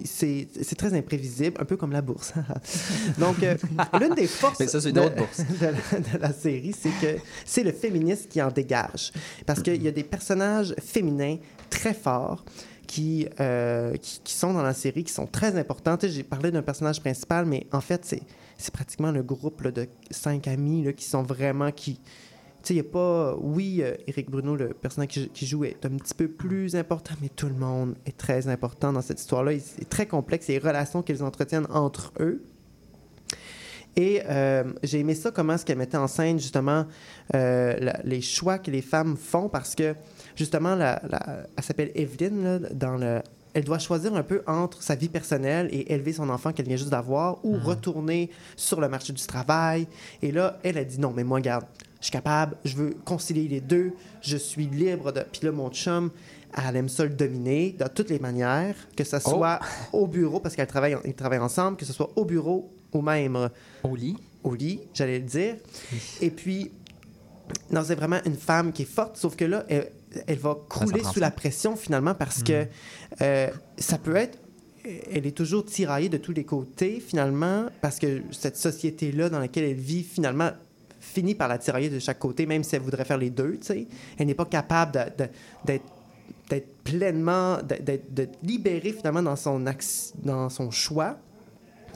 [0.04, 2.32] c'est c'est très imprévisible, un peu comme la bourse.
[3.18, 3.56] Donc, euh,
[4.00, 5.38] l'une des forces Mais ça, c'est une de, autre bourse.
[5.60, 9.12] de la, de la série, c'est que c'est le féminisme qui en dégage.
[9.46, 11.36] Parce qu'il y a des personnages féminins
[11.68, 12.44] très forts
[12.86, 16.62] qui, euh, qui, qui sont dans la série, qui sont très sais, J'ai parlé d'un
[16.62, 18.22] personnage principal, mais en fait, c'est
[18.58, 21.72] c'est pratiquement le groupe là, de cinq amis là, qui sont vraiment...
[21.72, 21.98] qui
[22.62, 23.36] tu sais, il n'y a pas.
[23.40, 27.28] Oui, euh, Éric Bruno, le personnage qui, joue, est un petit peu plus important, mais
[27.28, 29.52] tout le monde est très important dans cette histoire-là.
[29.58, 32.42] C'est très complexe, les relations qu'ils entretiennent entre eux.
[33.96, 36.86] Et euh, j'ai aimé ça, comment est-ce qu'elle mettait en scène, justement,
[37.34, 39.94] euh, la- les choix que les femmes font, parce que,
[40.36, 43.20] justement, la, la- elle s'appelle Evelyn, là, dans le.
[43.52, 46.76] Elle doit choisir un peu entre sa vie personnelle et élever son enfant qu'elle vient
[46.76, 49.88] juste d'avoir ou retourner sur le marché du travail.
[50.22, 51.64] Et là, elle a dit non, mais moi, regarde,
[52.00, 53.92] je suis capable, je veux concilier les deux,
[54.22, 55.20] je suis libre de.
[55.20, 56.10] Puis là, mon chum,
[56.56, 59.60] elle aime ça le dominer de toutes les manières, que ce soit
[59.92, 63.36] au bureau, parce qu'elles travaillent, ils travaillent ensemble, que ce soit au bureau ou même
[63.36, 63.48] euh,
[63.84, 64.16] Au lit.
[64.42, 65.56] au lit, j'allais le dire.
[66.20, 66.72] Et puis,
[67.70, 69.90] non, c'est vraiment une femme qui est forte, sauf que là, elle,
[70.26, 71.20] elle va crouler sous ça.
[71.20, 72.66] la pression finalement parce que
[73.20, 73.48] euh,
[73.78, 74.38] ça peut être.
[75.12, 79.64] Elle est toujours tiraillée de tous les côtés finalement parce que cette société-là dans laquelle
[79.64, 80.50] elle vit finalement
[81.10, 83.66] finit par la tirailler de chaque côté, même si elle voudrait faire les deux, tu
[83.66, 83.86] sais.
[84.18, 85.12] Elle n'est pas capable
[85.64, 89.64] d'être pleinement, d'être- libérée finalement dans son,
[90.22, 91.18] dans son choix.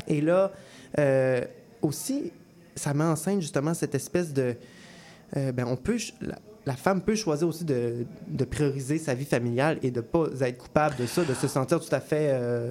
[0.09, 0.51] Et là,
[0.99, 1.45] euh,
[1.81, 2.33] aussi,
[2.75, 4.57] ça met en scène justement cette espèce de...
[5.37, 5.99] euh, ben, on peut...
[6.67, 10.59] la femme peut choisir aussi de, de prioriser sa vie familiale et de pas être
[10.59, 12.71] coupable de ça, de se sentir tout à fait, euh,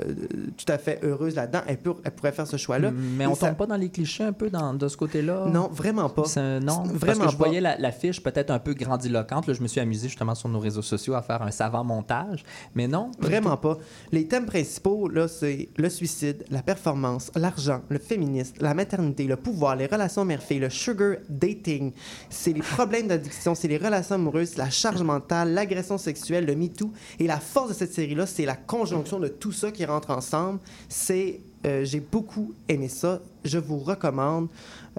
[0.57, 1.61] tout à fait heureuse là-dedans.
[1.67, 2.91] Elle, peut, elle pourrait faire ce choix-là.
[2.91, 5.45] Mais Et on ça- tombe pas dans les clichés un peu dans, de ce côté-là?
[5.51, 6.25] Non, vraiment pas.
[6.25, 9.47] C'est- non, C'est- parce vraiment que je voyais la, la fiche peut-être un peu grandiloquente.
[9.47, 12.43] Là, je me suis amusé justement sur nos réseaux sociaux à faire un savant montage.
[12.75, 13.11] Mais non.
[13.19, 13.77] Vraiment pas.
[14.11, 19.35] Les thèmes principaux, là, c'est le suicide, la performance, l'argent, le féminisme, la maternité, le
[19.35, 21.91] pouvoir, les relations mère-fille, le sugar dating.
[22.29, 26.91] C'est les problèmes d'addiction, c'est les relations amoureuses, la charge mentale, l'agression sexuelle, le MeToo.
[27.19, 30.59] Et la force de cette série-là, c'est la conjonction de tout ça qui rentre ensemble.
[30.89, 31.39] C'est...
[31.65, 33.21] euh, J'ai beaucoup aimé ça.
[33.45, 34.47] Je vous recommande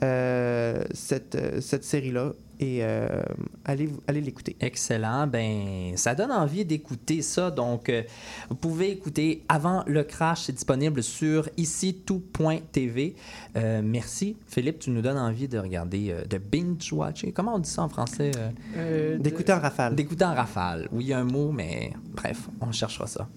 [0.03, 2.33] euh, cette, euh, cette série-là.
[2.61, 3.23] Et euh,
[3.65, 4.57] allez, allez l'écouter.
[4.61, 5.27] Excellent.
[5.27, 7.51] Ben, ça donne envie d'écouter ça.
[7.51, 8.03] Donc, euh,
[8.49, 10.43] vous pouvez écouter Avant le crash.
[10.45, 13.15] C'est disponible sur ici tout.tv.
[13.57, 14.37] Euh, merci.
[14.47, 17.33] Philippe, tu nous donnes envie de regarder, euh, de binge-watcher.
[17.33, 18.31] Comment on dit ça en français?
[18.37, 18.51] euh?
[18.77, 19.95] Euh, de- D'écouter en rafale.
[19.95, 20.89] D'écouter en rafale.
[20.93, 23.29] Oui, il y a un mot, mais bref, on cherchera ça.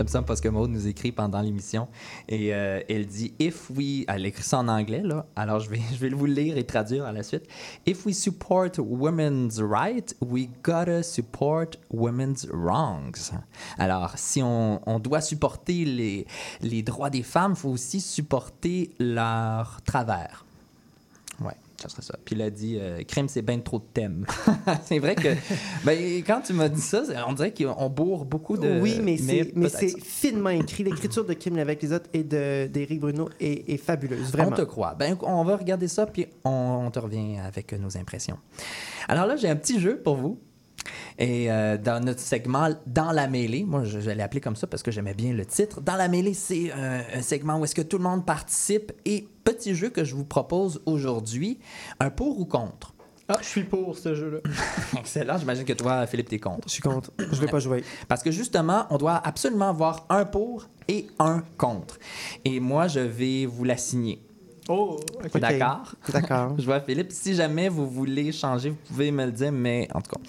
[0.00, 1.86] J'aime ça parce que Maud nous écrit pendant l'émission
[2.26, 4.06] et euh, elle dit If we.
[4.08, 5.26] Elle écrit ça en anglais, là.
[5.36, 7.42] Alors je vais, je vais vous lire et traduire à la suite.
[7.86, 13.30] If we support women's rights, we gotta support women's wrongs.
[13.76, 16.26] Alors, si on, on doit supporter les,
[16.62, 20.46] les droits des femmes, il faut aussi supporter leurs travers.
[21.80, 22.18] Ça serait ça.
[22.24, 24.26] Puis il a dit euh, crime, c'est bien trop de thèmes.
[24.84, 25.28] c'est vrai que
[25.84, 28.80] ben, quand tu m'as dit ça, on dirait qu'on bourre beaucoup de.
[28.80, 30.84] oui, mais, c'est, mais c'est finement écrit.
[30.84, 34.50] L'écriture de Kim Lévesque les autres et de, d'Éric Bruno est, est fabuleuse, vraiment.
[34.52, 34.94] On te croit.
[34.98, 38.38] Ben, on va regarder ça, puis on, on te revient avec nos impressions.
[39.08, 40.38] Alors là, j'ai un petit jeu pour vous.
[41.20, 44.66] Et euh, dans notre segment Dans la mêlée, moi je, je l'ai appelé comme ça
[44.66, 45.82] parce que j'aimais bien le titre.
[45.82, 48.92] Dans la mêlée, c'est euh, un segment où est-ce que tout le monde participe.
[49.04, 51.60] Et petit jeu que je vous propose aujourd'hui,
[52.00, 52.94] un pour ou contre?
[53.28, 54.38] Ah, je suis pour ce jeu-là.
[54.98, 56.66] Excellent, j'imagine que toi, Philippe, t'es contre.
[56.66, 57.12] Je suis contre.
[57.18, 57.84] Je vais pas jouer.
[58.08, 61.98] Parce que justement, on doit absolument avoir un pour et un contre.
[62.44, 64.20] Et moi, je vais vous l'assigner.
[64.68, 65.30] Oh, ok.
[65.34, 65.40] Ok.
[65.40, 65.94] D'accord?
[66.12, 66.54] D'accord.
[66.58, 67.10] Je vois Philippe.
[67.10, 70.20] Si jamais vous voulez changer, vous pouvez me le dire, mais en tout cas.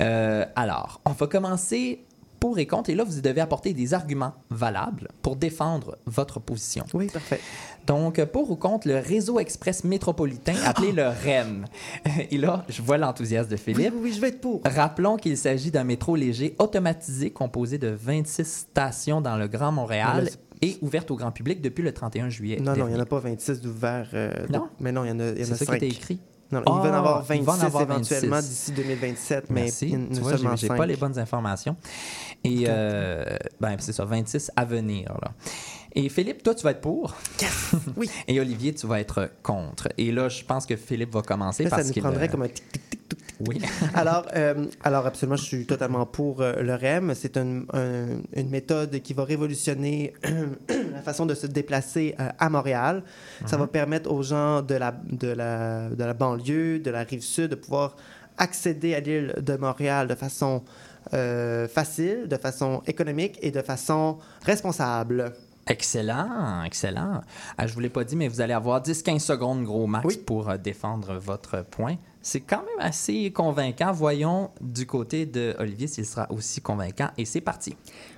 [0.00, 2.00] Euh, alors, on va commencer
[2.40, 2.90] pour et contre.
[2.90, 6.84] Et là, vous devez apporter des arguments valables pour défendre votre position.
[6.92, 7.40] Oui, parfait.
[7.86, 11.64] Donc, pour ou contre le réseau express métropolitain appelé le REM.
[12.30, 13.92] Et là, je vois l'enthousiasme de Philippe.
[13.94, 14.60] oui, oui, je vais être pour.
[14.64, 20.28] Rappelons qu'il s'agit d'un métro léger automatisé composé de 26 stations dans le Grand Montréal
[20.62, 22.58] et ouverte au grand public depuis le 31 juillet.
[22.60, 24.08] Non, non, il n'y en a pas 26 d'ouverts.
[24.14, 24.68] euh, Non?
[24.80, 25.76] Mais non, il y en a, il y en C'est a ça qui 5.
[25.76, 26.20] était écrit.
[26.52, 28.48] Non, Ah, il va en avoir il 26 va en avoir éventuellement 26.
[28.50, 29.86] d'ici 2027, mais Merci.
[29.96, 30.76] en Tu a vois, j'ai- seulement j'ai 5.
[30.76, 31.76] pas les bonnes informations.
[32.44, 33.24] Et euh,
[33.60, 35.08] ben, c'est ça, 26 à venir.
[35.22, 35.32] Là.
[35.96, 37.14] Et Philippe, toi, tu vas être pour?
[37.96, 38.10] Oui.
[38.28, 39.88] Et Olivier, tu vas être contre.
[39.96, 42.02] Et là, je pense que Philippe va commencer Là, ça parce nous qu'il.
[42.02, 42.93] prendrait euh, comme un tic tic.
[43.40, 43.60] Oui.
[43.94, 47.14] alors, euh, alors, absolument, je suis totalement pour euh, le REM.
[47.14, 50.14] C'est une, un- une méthode qui va révolutionner
[50.92, 53.02] la façon de se déplacer euh, à Montréal.
[53.46, 57.22] Ça va permettre aux gens de la, de, la, de la banlieue, de la rive
[57.22, 57.96] sud, de pouvoir
[58.38, 60.62] accéder à l'île de Montréal de façon
[61.68, 65.32] facile, de façon économique et de façon responsable.
[65.66, 67.20] Excellent, excellent.
[67.58, 70.16] Ah, je vous l'ai pas dit, mais vous allez avoir 10-15 secondes, gros max, Oui.
[70.24, 71.96] pour défendre votre point.
[72.26, 73.92] C'est quand même assez convaincant.
[73.92, 77.10] Voyons du côté de Olivier s'il sera aussi convaincant.
[77.18, 77.76] Et c'est parti.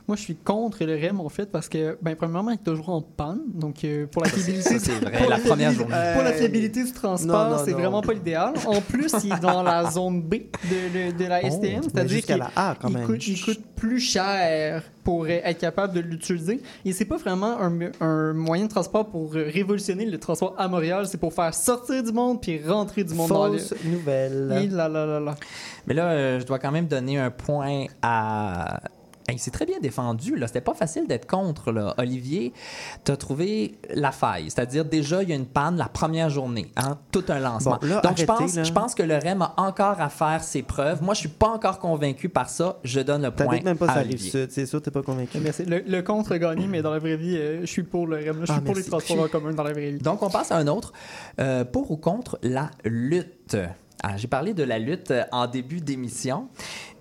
[0.09, 2.91] Moi, je suis contre le REM, en fait, parce que, ben, premièrement, il est toujours
[2.91, 3.41] en panne.
[3.53, 5.95] Donc, euh, pour la fiabilité, c'est vrai, la première journée.
[6.15, 8.55] Pour la Euh, fiabilité du transport, c'est vraiment pas l'idéal.
[8.67, 12.23] En plus, il est dans la zone B de, de- de la Oh, STM, c'est-à-dire
[12.25, 13.07] qu'il la A, quand il même.
[13.07, 16.63] coûte, il coûte plus cher pour euh, être capable de l'utiliser.
[16.85, 20.69] Et c'est pas vraiment un, un moyen de transport pour euh, révolutionner le transport à
[20.69, 24.57] Montréal, c'est pour faire sortir du monde puis rentrer du monde dans Fausse nouvelle.
[24.63, 25.35] Et là, là, là, là.
[25.89, 28.81] Mais là, euh, je dois quand même donner un point à.
[29.29, 30.37] Hey, c'est très bien défendu.
[30.37, 30.47] Là.
[30.47, 31.73] C'était pas facile d'être contre.
[31.73, 31.95] Là.
[31.99, 32.53] Olivier,
[33.05, 34.45] tu as trouvé la faille.
[34.51, 36.71] C'est-à-dire, déjà, il y a une panne la première journée.
[36.77, 36.97] Hein?
[37.11, 37.79] Tout un lancement.
[37.81, 38.63] Bon, là, Donc, je, pense, là.
[38.63, 41.03] je pense que le REM a encore à faire ses preuves.
[41.03, 42.79] Moi, je suis pas encore convaincu par ça.
[42.85, 44.47] Je donne le point même pas à Olivier.
[44.49, 45.39] c'est sûr, t'es pas convaincu.
[45.41, 45.65] Merci.
[45.65, 48.17] Le, le contre a gagné, mais dans la vraie vie, euh, je suis pour le
[48.19, 48.41] REM.
[48.41, 48.91] Je suis Ah, pour les merci.
[48.91, 49.99] transports en commun dans la vraie vie.
[49.99, 50.93] Donc, on passe à un autre.
[51.41, 53.57] Euh, pour ou contre la lutte.
[54.03, 56.47] Ah, J'ai parlé de la lutte euh, en début d'émission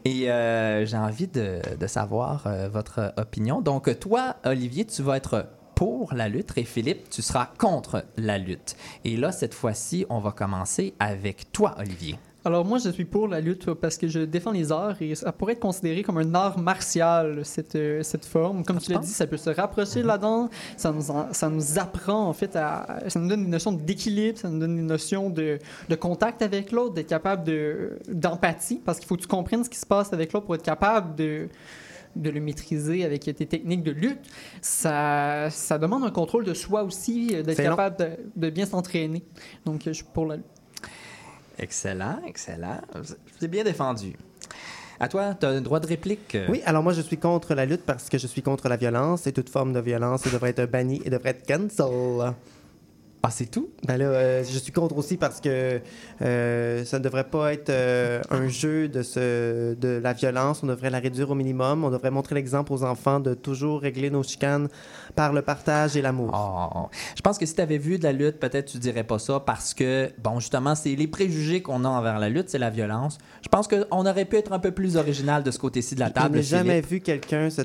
[0.05, 3.59] et euh, j'ai envie de, savoir euh, votre opinion.
[3.59, 8.37] Donc, toi, Olivier, tu vas être pour la lutte et Philippe, tu seras contre la
[8.37, 8.77] lutte.
[9.03, 12.17] Et là, cette fois-ci, on va commencer avec toi, Olivier.
[12.45, 15.31] Alors moi, je suis pour la lutte parce que je défends les arts et ça
[15.31, 18.63] pourrait être considéré comme un art martial, cette, euh, cette forme.
[18.63, 20.07] Comme tu l'as dit, ça peut se rapprocher Mhm.
[20.07, 20.49] là-dedans.
[20.77, 22.99] Ça nous, en- ça nous apprend, en fait, à...
[23.07, 25.57] Ça nous donne une notion d'équilibre, ça nous donne une notion de,
[25.89, 29.69] de contact avec l'autre, d'être capable de- d'empathie, parce qu'il faut que tu comprennes ce
[29.69, 31.49] qui se passe avec l'autre pour être capable de
[32.17, 34.19] de le maîtriser avec tes techniques de lutte,
[34.61, 39.21] ça, ça demande un contrôle de soi aussi, euh, d'être capable de, de bien s'entraîner.
[39.65, 40.45] Donc, je suis pour la lutte.
[41.57, 42.81] Excellent, excellent.
[43.39, 44.13] C'est bien défendu.
[44.99, 46.37] À toi, tu as un droit de réplique?
[46.47, 49.27] Oui, alors moi je suis contre la lutte parce que je suis contre la violence
[49.27, 52.33] et toute forme de violence devrait être bannie et devrait être cancel.
[53.27, 53.69] Ah, c'est tout?
[53.87, 55.81] Ben là, euh, je suis contre aussi parce que
[56.21, 60.61] euh, ça ne devrait pas être euh, un jeu de, ce, de la violence.
[60.61, 61.83] On devrait la réduire au minimum.
[61.83, 64.67] On devrait montrer l'exemple aux enfants de toujours régler nos chicanes
[65.15, 66.29] par le partage et l'amour.
[66.35, 66.87] Oh.
[67.15, 69.39] Je pense que si tu avais vu de la lutte, peut-être tu dirais pas ça
[69.39, 73.17] parce que, bon, justement, c'est les préjugés qu'on a envers la lutte, c'est la violence.
[73.41, 76.09] Je pense qu'on aurait pu être un peu plus original de ce côté-ci de la
[76.09, 76.35] Je table.
[76.35, 77.63] n'ai jamais vu quelqu'un se,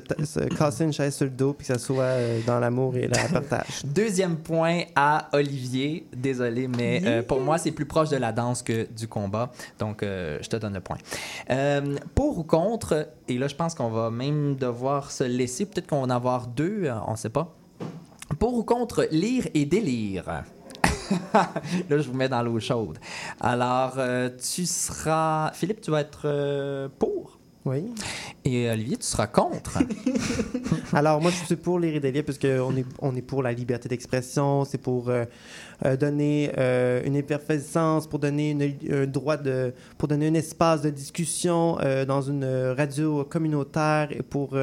[0.57, 2.15] casser une chaise sur le dos puis que ça soit
[2.47, 3.83] dans l'amour et le partage.
[3.85, 5.50] Deuxième point à Olivier.
[6.15, 9.51] Désolé, mais euh, pour moi, c'est plus proche de la danse que du combat.
[9.79, 10.97] Donc, euh, je te donne le point.
[11.49, 15.65] Euh, pour ou contre, et là, je pense qu'on va même devoir se laisser.
[15.65, 17.55] Peut-être qu'on va en avoir deux, on ne sait pas.
[18.39, 20.43] Pour ou contre lire et délire?
[21.33, 21.49] là,
[21.89, 22.97] je vous mets dans l'eau chaude.
[23.39, 23.97] Alors,
[24.37, 25.51] tu seras.
[25.53, 27.40] Philippe, tu vas être pour?
[27.65, 27.85] Oui.
[28.43, 29.77] Et Olivier, tu seras contre.
[30.93, 33.87] Alors, moi, je suis pour les Ridéliers parce qu'on est, on est pour la liberté
[33.87, 35.25] d'expression, c'est pour euh,
[35.83, 40.81] euh, donner euh, une effervescence, pour donner une, un droit de, pour donner un espace
[40.81, 42.45] de discussion euh, dans une
[42.77, 44.55] radio communautaire et pour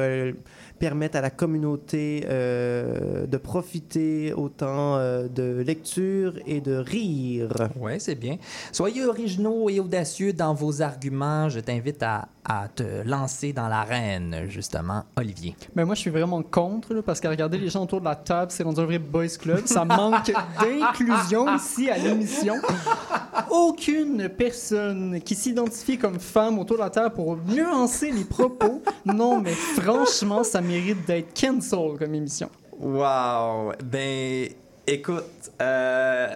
[0.79, 7.49] permettre à la communauté de profiter autant de lecture et de rire.
[7.75, 8.37] Oui, c'est bien.
[8.71, 11.49] Soyez originaux et audacieux dans vos arguments.
[11.49, 15.55] Je t'invite à, à te lancer dans l'arène, justement, Olivier.
[15.75, 18.15] Ben moi, je suis vraiment contre, là, parce que regarder les gens autour de la
[18.15, 19.67] table, c'est rendu un vrai boys club.
[19.67, 22.55] Ça manque d'inclusion ici à l'émission.
[23.51, 28.81] Aucune personne qui s'identifie comme femme autour de la table pour nuancer les propos.
[29.05, 32.49] Non, mais franchement, ça mérite d'être cancel comme émission.
[32.79, 33.73] Wow!
[33.83, 34.49] Ben,
[34.87, 36.35] écoute, euh,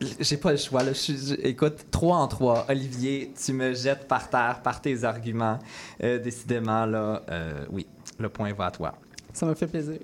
[0.00, 0.82] j'ai pas le choix.
[0.82, 0.92] Là.
[0.92, 2.66] Je écoute, 3 en 3.
[2.68, 5.58] Olivier, tu me jettes par terre par tes arguments.
[6.02, 7.86] Euh, décidément, là, euh, oui,
[8.18, 8.94] le point va à toi.
[9.32, 9.98] Ça me fait plaisir.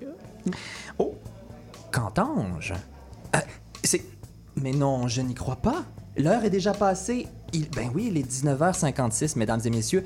[0.97, 1.15] Oh,
[1.91, 2.73] Cantange?
[3.35, 3.39] Euh,
[3.83, 4.03] c'est...
[4.55, 5.83] Mais non, je n'y crois pas.
[6.17, 7.27] L'heure est déjà passée.
[7.53, 7.69] Il...
[7.69, 10.03] Ben oui, il est 19h56, mesdames et messieurs.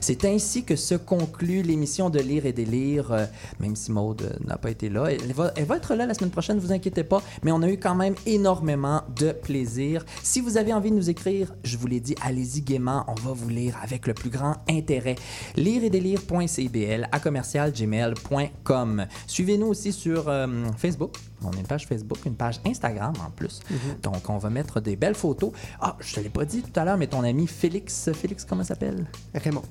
[0.00, 3.26] C'est ainsi que se conclut l'émission de Lire et délire, euh,
[3.60, 5.06] même si Maude euh, n'a pas été là.
[5.06, 7.68] Elle va, elle va être là la semaine prochaine, vous inquiétez pas, mais on a
[7.68, 10.04] eu quand même énormément de plaisir.
[10.22, 13.32] Si vous avez envie de nous écrire, je vous l'ai dit, allez-y gaiement, on va
[13.32, 15.16] vous lire avec le plus grand intérêt.
[15.56, 19.06] Lire et délire.cbl à commercialgmail.com.
[19.26, 20.46] Suivez-nous aussi sur euh,
[20.76, 21.16] Facebook.
[21.44, 23.60] On a une page Facebook, une page Instagram en plus.
[24.02, 25.52] Donc, on va mettre des belles photos.
[25.80, 28.62] Ah, je te l'ai pas dit tout à l'heure, mais ton ami Félix, Félix, comment
[28.62, 29.06] il s'appelle?
[29.34, 29.62] Raymond.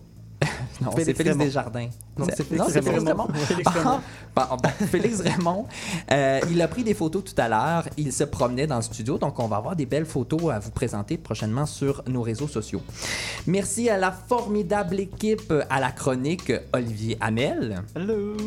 [0.81, 1.45] Non, Félix c'est Félix Raymond.
[1.45, 1.87] Desjardins.
[2.17, 2.83] Non, c'est Félix Raymond.
[2.83, 3.27] Félix Raymond.
[3.33, 3.99] Félix Raymond.
[4.35, 5.65] Ah, bon, Félix Raymond,
[6.11, 7.89] euh, il a pris des photos tout à l'heure.
[7.97, 10.69] Il se promenait dans le studio, donc on va avoir des belles photos à vous
[10.69, 12.81] présenter prochainement sur nos réseaux sociaux.
[13.47, 17.81] Merci à la formidable équipe à la chronique Olivier Hamel.
[17.95, 18.37] Hello!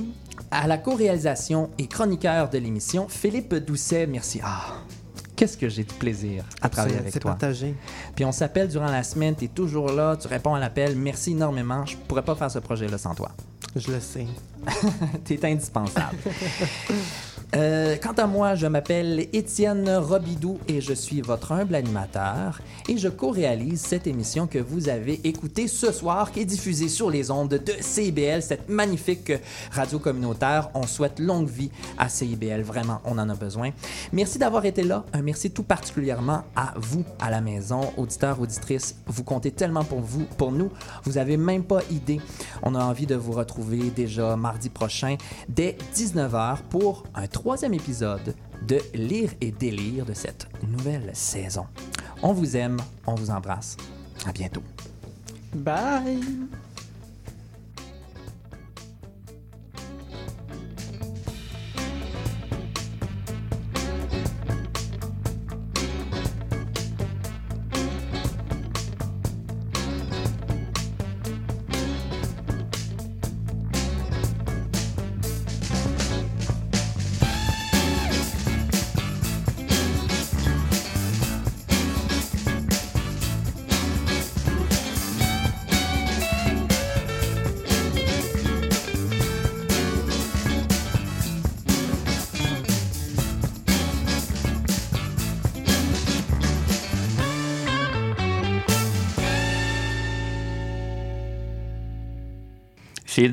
[0.52, 4.06] À la co-réalisation et chroniqueur de l'émission, Philippe Doucet.
[4.06, 4.40] Merci.
[4.44, 4.74] Ah,
[5.40, 7.30] qu'est-ce que j'ai de plaisir à travailler avec C'est toi?
[7.30, 7.74] partagé.
[8.14, 10.94] Puis on s'appelle durant la semaine, tu es toujours là, tu réponds à l'appel.
[10.96, 11.86] Merci énormément.
[11.86, 13.30] Je pourrais pas faire ce projet-là sans toi.
[13.74, 14.26] Je le sais.
[15.24, 16.18] tu es indispensable.
[17.56, 22.96] Euh, quant à moi, je m'appelle Étienne Robidou et je suis votre humble animateur et
[22.96, 27.32] je co-réalise cette émission que vous avez écoutée ce soir qui est diffusée sur les
[27.32, 29.32] ondes de CIBL, cette magnifique
[29.72, 30.70] radio communautaire.
[30.74, 33.70] On souhaite longue vie à CIBL, vraiment, on en a besoin.
[34.12, 35.04] Merci d'avoir été là.
[35.12, 38.94] Un merci tout particulièrement à vous à la maison, auditeurs, auditrices.
[39.06, 40.70] Vous comptez tellement pour vous, pour nous.
[41.02, 42.20] Vous avez même pas idée.
[42.62, 45.16] On a envie de vous retrouver déjà mardi prochain
[45.48, 48.34] dès 19h pour un troisième épisode
[48.68, 51.64] de Lire et délire de cette nouvelle saison.
[52.22, 52.76] On vous aime,
[53.06, 53.78] on vous embrasse.
[54.26, 54.62] À bientôt.
[55.54, 56.20] Bye!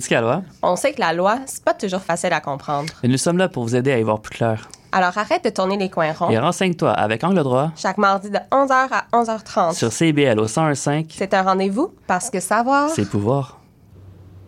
[0.02, 0.20] Chez
[0.62, 2.92] On sait que la loi, c'est pas toujours facile à comprendre.
[3.04, 4.68] et nous sommes là pour vous aider à y voir plus clair.
[4.92, 6.30] Alors arrête de tourner les coins ronds.
[6.30, 9.74] Et renseigne-toi avec Angle droit Chaque mardi de 11h à 11h30.
[9.76, 12.90] sur CBL au 1015, C'est un rendez-vous parce que savoir...
[12.90, 13.60] c'est pouvoir.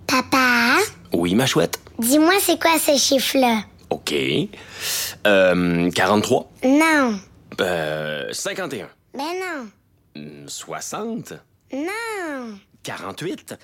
[0.08, 0.78] Papa,
[1.14, 1.80] Oui, ma chouette.
[2.00, 3.62] dis-moi c'est quoi ce chiffre-là?
[3.92, 4.14] OK.
[5.28, 6.50] Euh, 43.
[6.66, 7.20] Non.
[7.62, 8.88] Euh, 51.
[9.14, 9.68] Ben non.
[10.22, 11.34] Hmm, 60.
[11.74, 12.56] Non.
[12.84, 13.56] 48.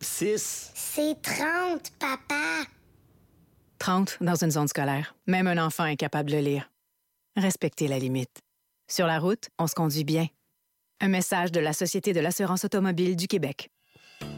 [0.00, 0.72] 56.
[0.74, 2.64] C'est 30, papa.
[3.78, 5.14] 30 dans une zone scolaire.
[5.26, 6.70] Même un enfant est capable de lire.
[7.36, 8.40] Respectez la limite.
[8.88, 10.26] Sur la route, on se conduit bien.
[11.00, 13.70] Un message de la Société de l'assurance automobile du Québec.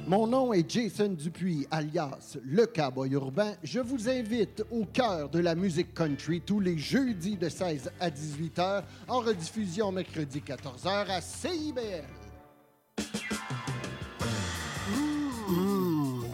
[0.07, 3.55] Mon nom est Jason Dupuis, alias Le Cowboy Urbain.
[3.63, 8.11] Je vous invite au cœur de la musique country tous les jeudis de 16 à
[8.11, 12.05] 18 heures, en rediffusion mercredi 14 heures à CIBL.